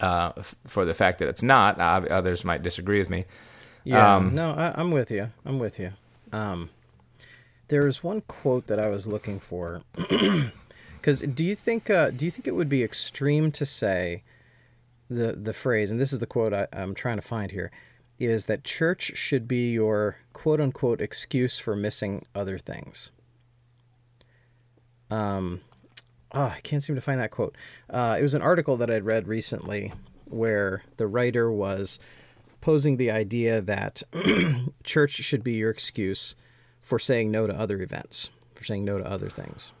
[0.01, 1.79] uh, f- for the fact that it's not.
[1.79, 3.25] Uh, others might disagree with me.
[3.85, 5.29] Yeah, Um, no, I, I'm with you.
[5.45, 5.91] I'm with you.
[6.31, 6.69] Um,
[7.67, 9.81] there is one quote that I was looking for.
[11.05, 14.23] Because do you think uh, do you think it would be extreme to say
[15.07, 17.69] the the phrase, and this is the quote I, I'm trying to find here,
[18.17, 23.11] is that church should be your quote unquote excuse for missing other things.
[25.11, 25.61] Um,
[26.31, 27.55] oh, I can't seem to find that quote.
[27.87, 29.93] Uh, it was an article that I'd read recently
[30.25, 31.99] where the writer was
[32.65, 34.01] posing the idea that
[34.83, 36.33] church should be your excuse
[36.81, 39.71] for saying no to other events, for saying no to other things.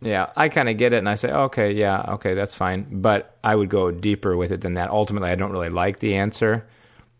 [0.00, 2.88] Yeah, I kind of get it, and I say, okay, yeah, okay, that's fine.
[2.90, 4.90] But I would go deeper with it than that.
[4.90, 6.66] Ultimately, I don't really like the answer.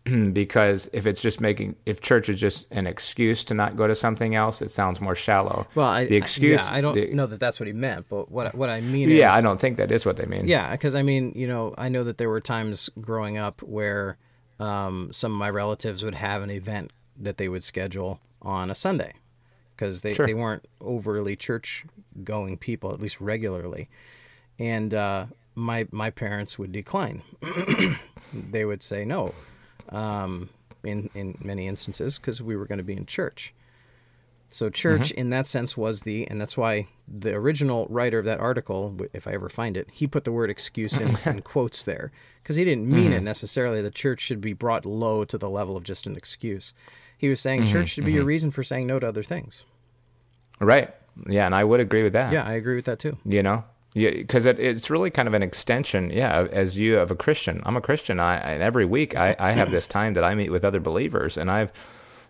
[0.33, 3.95] because if it's just making if church is just an excuse to not go to
[3.95, 5.65] something else, it sounds more shallow.
[5.75, 6.61] Well, I, the excuse.
[6.61, 8.81] I, yeah, I don't the- know that that's what he meant, but what what I
[8.81, 10.45] mean is, yeah, I don't think that is what they mean.
[10.45, 14.17] Yeah, because I mean, you know, I know that there were times growing up where
[14.59, 18.75] um, some of my relatives would have an event that they would schedule on a
[18.75, 19.13] Sunday
[19.75, 20.25] because they, Sure.
[20.25, 21.85] they weren't overly church
[22.23, 23.89] going people, at least regularly.
[24.57, 25.25] And uh,
[25.55, 27.21] my my parents would decline.
[28.33, 29.33] they would say no
[29.89, 30.49] um,
[30.83, 33.53] in, in many instances because we were going to be in church.
[34.55, 38.39] So church, in that sense, was the, and that's why the original writer of that
[38.39, 42.13] article, if I ever find it, he put the word excuse in, in quotes there
[42.41, 43.25] because he didn't mean it mm-hmm.
[43.25, 43.81] necessarily.
[43.81, 46.71] The church should be brought low to the level of just an excuse.
[47.17, 48.27] He was saying church mm-hmm, should be a mm-hmm.
[48.27, 49.65] reason for saying no to other things.
[50.61, 50.95] Right.
[51.27, 52.31] Yeah, and I would agree with that.
[52.31, 53.17] Yeah, I agree with that too.
[53.25, 53.61] you know
[53.93, 57.61] yeah because it, it's really kind of an extension yeah as you of a christian
[57.65, 60.49] i'm a christian i and every week I, I have this time that i meet
[60.49, 61.71] with other believers and i've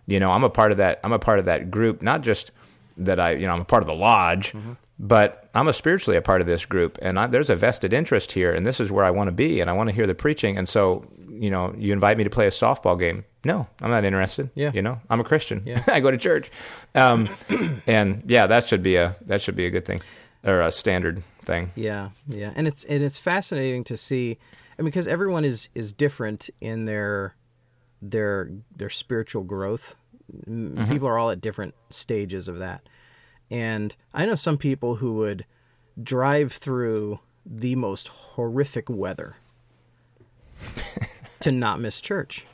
[0.06, 2.50] you know i'm a part of that i'm a part of that group not just
[2.96, 4.54] that i you know i'm a part of the lodge
[4.98, 8.32] but i'm a spiritually a part of this group and I, there's a vested interest
[8.32, 10.14] here and this is where i want to be and i want to hear the
[10.14, 13.24] preaching and so you know you invite me to play a softball game.
[13.44, 14.70] No i'm not interested Yeah.
[14.72, 14.98] you know?
[15.10, 15.62] I'm a christian.
[15.66, 15.82] Yeah.
[15.88, 16.50] i go to church.
[16.94, 17.28] Um,
[17.86, 20.00] and yeah that should be a that should be a good thing
[20.44, 21.70] or a standard thing.
[21.74, 24.38] Yeah, yeah, and it's and it's fascinating to see,
[24.78, 27.34] I mean, because everyone is is different in their
[28.02, 29.94] their their spiritual growth.
[30.46, 32.88] M People are all at different stages of that,
[33.50, 35.44] and I know some people who would
[36.02, 39.36] drive through the most horrific weather
[41.40, 42.44] to not miss church,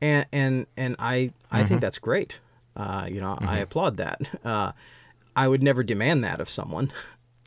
[0.00, 2.40] and and and I I think that's great.
[2.76, 4.20] Uh, you know, I applaud that.
[4.44, 4.72] Uh,
[5.36, 6.92] I would never demand that of someone.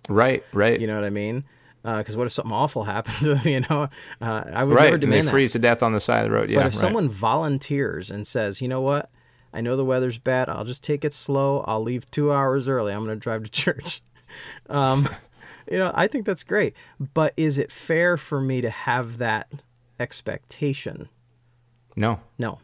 [0.10, 1.46] Right, right, You know what I mean?
[1.84, 3.48] Because what if something awful happened to them?
[3.48, 3.90] You know,
[4.22, 4.84] uh, I would right.
[4.86, 5.32] never And they demand that.
[5.32, 6.50] freeze to death on the side of the road.
[6.50, 6.80] Yeah, but if right.
[6.80, 9.10] someone volunteers and says, "You know what?
[9.54, 10.50] I know the weather's bad.
[10.50, 11.60] I'll just take it slow.
[11.68, 12.92] I'll leave two hours early.
[12.94, 14.02] I'm going to drive to church."
[14.70, 15.08] Um,
[15.72, 16.74] you know, I think that's great.
[17.14, 19.50] But is it fair for me to have that
[20.00, 21.10] expectation?
[21.96, 22.60] no, No.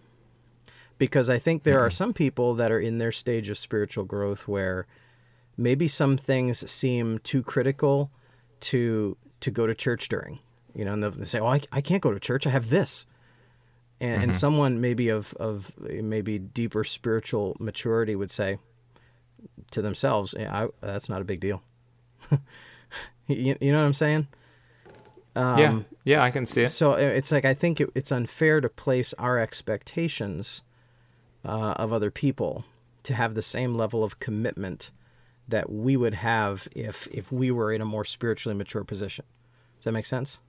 [0.98, 4.50] Because I think there are some people that are in their stage of spiritual growth
[4.50, 4.86] where
[5.56, 8.12] maybe some things seem too critical
[8.62, 10.40] to to go to church during.
[10.76, 12.46] You know, and they'll say, "Oh, I, I can't go to church.
[12.46, 13.06] I have this."
[14.02, 18.60] And, and someone maybe of of maybe deeper spiritual maturity would say
[19.72, 21.62] to themselves, yeah, I, "That's not a big deal."
[23.28, 24.28] you, you know what I'm saying?
[25.36, 26.70] yeah, Um, yeah, I can see it.
[26.70, 30.64] So uh, it's like I think it, it's unfair to place our expectations
[31.46, 32.66] uh, of other people
[33.04, 34.92] to have the same level of commitment
[35.50, 39.26] that we would have if if we were in a more spiritually mature position.
[39.78, 40.40] Does that make sense?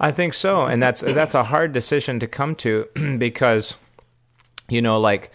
[0.00, 2.88] I think so, and that's that's a hard decision to come to
[3.18, 3.76] because,
[4.68, 5.30] you know, like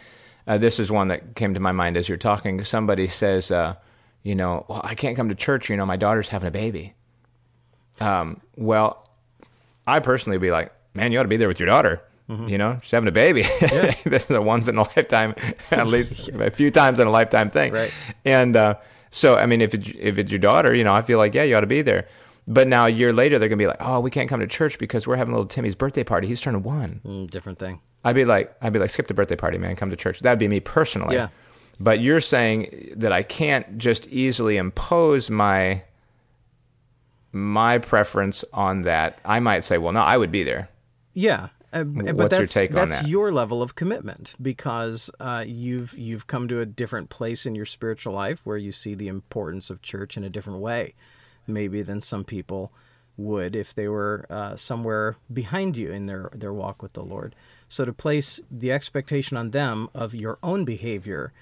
[0.48, 2.64] uh, this is one that came to my mind as you're talking.
[2.64, 3.76] Somebody says, uh,
[4.24, 5.70] you know, well, I can't come to church.
[5.70, 6.94] You know, my daughter's having a baby.
[8.00, 9.10] Um, well,
[9.86, 12.02] I personally would be like, man, you ought to be there with your daughter.
[12.30, 12.50] Mm-hmm.
[12.50, 13.44] You know, she's having a baby.
[14.04, 15.34] this is a once in a lifetime,
[15.72, 17.72] at least a few times in a lifetime thing.
[17.74, 17.94] Right.
[18.26, 18.76] And uh,
[19.12, 21.44] so, I mean, if it, if it's your daughter, you know, I feel like yeah,
[21.44, 22.08] you ought to be there.
[22.50, 24.78] But now a year later, they're gonna be like, oh, we can't come to church
[24.78, 26.28] because we're having little Timmy's birthday party.
[26.28, 27.02] He's turning one.
[27.06, 27.80] Mm, different thing.
[28.04, 29.76] I'd be like, I'd be like, skip the birthday party, man.
[29.76, 30.20] Come to church.
[30.22, 31.16] That'd be me personally.
[31.16, 31.30] Yeah.
[31.80, 35.84] But you're saying that I can't just easily impose my
[37.32, 39.20] my preference on that.
[39.26, 40.70] I might say, well, no, I would be there.
[41.14, 41.50] Yeah.
[41.74, 43.10] Uh, but What's your that's, take on that's that?
[43.10, 47.66] your level of commitment because uh, you've you've come to a different place in your
[47.66, 50.94] spiritual life where you see the importance of church in a different way,
[51.46, 52.72] maybe than some people
[53.18, 57.36] would if they were uh, somewhere behind you in their their walk with the Lord.
[57.68, 61.34] So to place the expectation on them of your own behavior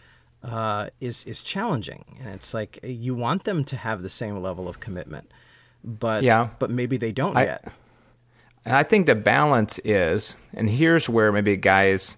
[0.43, 4.67] uh, is is challenging, and it's like you want them to have the same level
[4.67, 5.29] of commitment,
[5.83, 6.49] but Yeah.
[6.57, 7.71] but maybe they don't I- yet.
[8.65, 12.17] And I think the balance is, and here's where maybe guys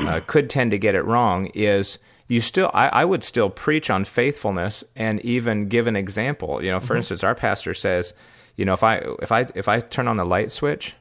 [0.00, 1.98] uh, could tend to get it wrong, is
[2.28, 6.62] you still, I, I would still preach on faithfulness and even give an example.
[6.64, 8.12] You know, for instance, our pastor says,
[8.56, 10.94] you know, if I if I if I turn on the light switch,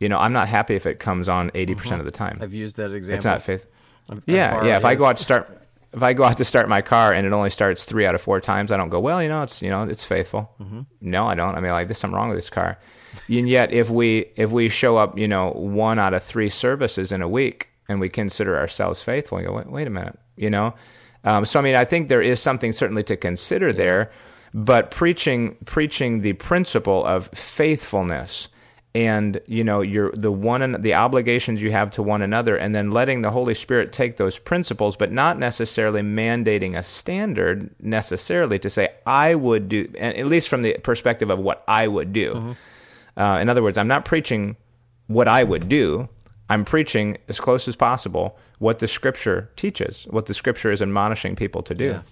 [0.00, 2.38] you know, I'm not happy if it comes on 80% of the time.
[2.40, 3.16] I've used that example.
[3.16, 3.66] It's not faith.
[4.10, 4.76] I've Yeah, yeah.
[4.76, 5.62] If I go out to start,
[5.92, 8.20] if I go out to start my car and it only starts three out of
[8.20, 8.98] four times, I don't go.
[8.98, 10.50] Well, you know, it's you know, it's faithful.
[10.60, 10.80] Mm-hmm.
[11.02, 11.54] No, I don't.
[11.54, 12.78] I mean, like there's something wrong with this car.
[13.28, 17.12] And yet, if we if we show up, you know, one out of three services
[17.12, 20.50] in a week, and we consider ourselves faithful, we go, wait, wait a minute, you
[20.50, 20.74] know.
[21.24, 24.10] Um, so I mean, I think there is something certainly to consider there,
[24.54, 28.48] but preaching preaching the principle of faithfulness
[28.94, 32.90] and you know your the one the obligations you have to one another and then
[32.90, 38.68] letting the holy spirit take those principles but not necessarily mandating a standard necessarily to
[38.68, 42.34] say i would do and at least from the perspective of what i would do
[42.34, 42.52] mm-hmm.
[43.16, 44.56] Uh, in other words i'm not preaching
[45.06, 46.08] what i would do.
[46.50, 51.34] I'm preaching as close as possible what the scripture teaches what the scripture is admonishing
[51.34, 51.84] people to do.
[51.86, 52.02] Yeah.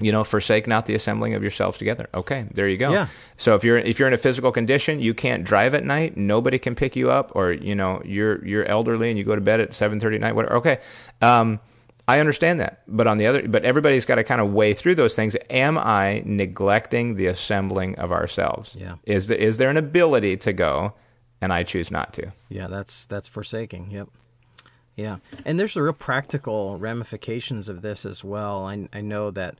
[0.00, 2.08] You know forsake not the assembling of yourselves together.
[2.14, 2.92] Okay there you go.
[2.92, 3.08] Yeah.
[3.36, 6.16] so if you're if you're in a physical condition you can't drive at night.
[6.16, 9.40] Nobody can pick you up or you know you're you're elderly and you go to
[9.40, 10.56] bed at 7:30 at night whatever.
[10.56, 10.78] Okay.
[11.20, 11.60] Um,
[12.08, 14.94] I understand that, but on the other, but everybody's got to kind of weigh through
[14.94, 15.36] those things.
[15.50, 18.76] Am I neglecting the assembling of ourselves?
[18.78, 18.94] Yeah.
[19.04, 20.94] Is there is there an ability to go,
[21.40, 22.32] and I choose not to?
[22.48, 23.90] Yeah, that's that's forsaking.
[23.90, 24.08] Yep.
[24.96, 28.64] Yeah, and there's the real practical ramifications of this as well.
[28.64, 29.58] I I know that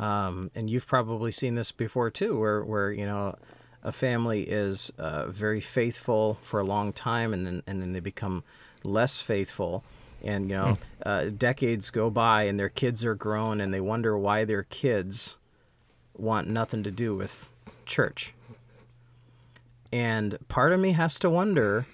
[0.00, 3.36] um, and you've probably seen this before too, where where you know
[3.82, 8.00] a family is uh, very faithful for a long time, and then and then they
[8.00, 8.42] become
[8.82, 9.84] less faithful,
[10.22, 10.78] and you know mm.
[11.06, 15.36] uh, decades go by, and their kids are grown, and they wonder why their kids
[16.16, 17.50] want nothing to do with
[17.86, 18.34] church.
[19.92, 21.86] And part of me has to wonder,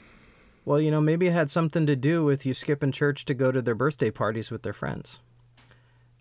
[0.65, 3.51] well, you know, maybe it had something to do with you skipping church to go
[3.51, 5.19] to their birthday parties with their friends.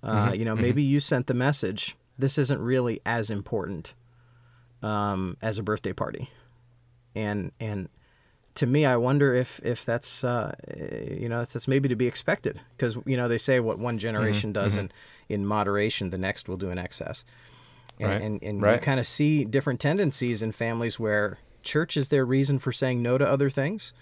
[0.01, 0.35] Uh, mm-hmm.
[0.35, 0.61] You know, mm-hmm.
[0.61, 1.97] maybe you sent the message.
[2.17, 3.93] This isn't really as important
[4.81, 6.29] um, as a birthday party,
[7.13, 7.89] and and
[8.55, 10.55] to me, I wonder if if that's uh,
[11.09, 14.49] you know that's maybe to be expected because you know they say what one generation
[14.49, 14.63] mm-hmm.
[14.63, 14.87] does mm-hmm.
[15.27, 17.25] in in moderation, the next will do in excess,
[17.99, 18.21] and right.
[18.21, 18.75] and, and right.
[18.75, 23.01] you kind of see different tendencies in families where church is their reason for saying
[23.01, 23.93] no to other things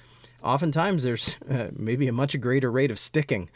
[0.43, 3.49] oftentimes there's uh, maybe a much greater rate of sticking.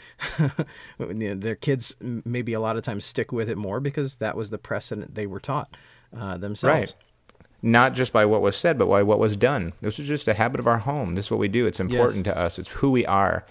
[0.98, 4.58] Their kids maybe a lot of times stick with it more because that was the
[4.58, 5.76] precedent they were taught
[6.18, 6.94] uh, themselves.
[6.94, 6.96] Right.
[7.62, 9.74] Not just by what was said, but by what was done.
[9.82, 11.16] This is just a habit of our home.
[11.16, 11.66] This is what we do.
[11.66, 12.36] It's important yes.
[12.36, 12.60] to us.
[12.60, 13.46] It's who we are.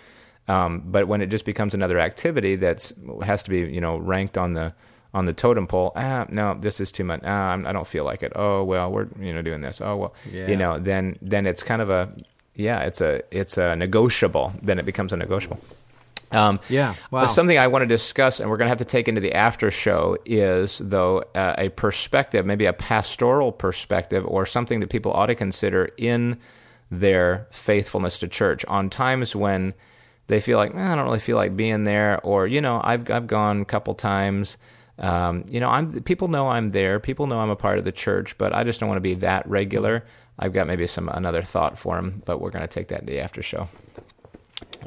[0.49, 2.93] Um, but when it just becomes another activity that
[3.25, 4.73] has to be, you know, ranked on the
[5.17, 5.93] on the totem pole.
[5.97, 7.21] Ah, no, this is too much.
[7.25, 8.33] Ah, I don't feel like it.
[8.37, 9.81] Oh well, we're you know doing this.
[9.81, 10.47] Oh well, yeah.
[10.47, 12.15] you know, then then it's kind of a
[12.55, 14.53] yeah, it's a it's a negotiable.
[14.63, 15.59] Then it becomes a negotiable.
[16.33, 17.23] Um, yeah, wow.
[17.23, 19.33] But something I want to discuss, and we're going to have to take into the
[19.33, 25.13] after show, is though uh, a perspective, maybe a pastoral perspective, or something that people
[25.13, 26.39] ought to consider in
[26.91, 29.75] their faithfulness to church on times when
[30.29, 33.11] they feel like eh, I don't really feel like being there, or you know I've
[33.11, 34.57] I've gone a couple times.
[34.99, 36.99] Um, you know, I'm people know I'm there.
[36.99, 39.15] People know I'm a part of the church, but I just don't want to be
[39.15, 40.05] that regular.
[40.39, 43.07] I've got maybe some another thought for him, but we're going to take that in
[43.07, 43.69] the after show.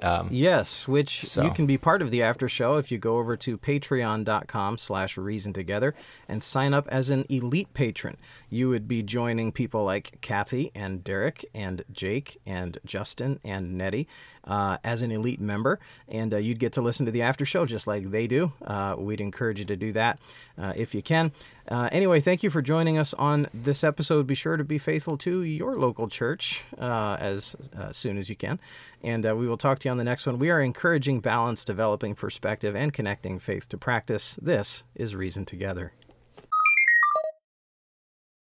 [0.02, 1.44] Um, yes, which so.
[1.44, 5.18] you can be part of the after show if you go over to patreon.com slash
[5.18, 5.96] reason together
[6.28, 8.18] and sign up as an elite patron.
[8.50, 14.08] You would be joining people like Kathy and Derek and Jake and Justin and Nettie
[14.50, 17.66] uh, as an elite member, and uh, you'd get to listen to the after show
[17.66, 18.52] just like they do.
[18.66, 20.20] Uh, we'd encourage you to do that
[20.58, 21.32] uh, if you can.
[21.70, 24.26] Uh, anyway, thank you for joining us on this episode.
[24.26, 27.56] Be sure to be faithful to your local church as
[27.92, 28.60] soon as you can,
[29.04, 30.40] and we will talk to you on the next one.
[30.40, 34.40] We are encouraging balance, developing perspective, and connecting faith to practice.
[34.42, 35.94] This is Reason Together.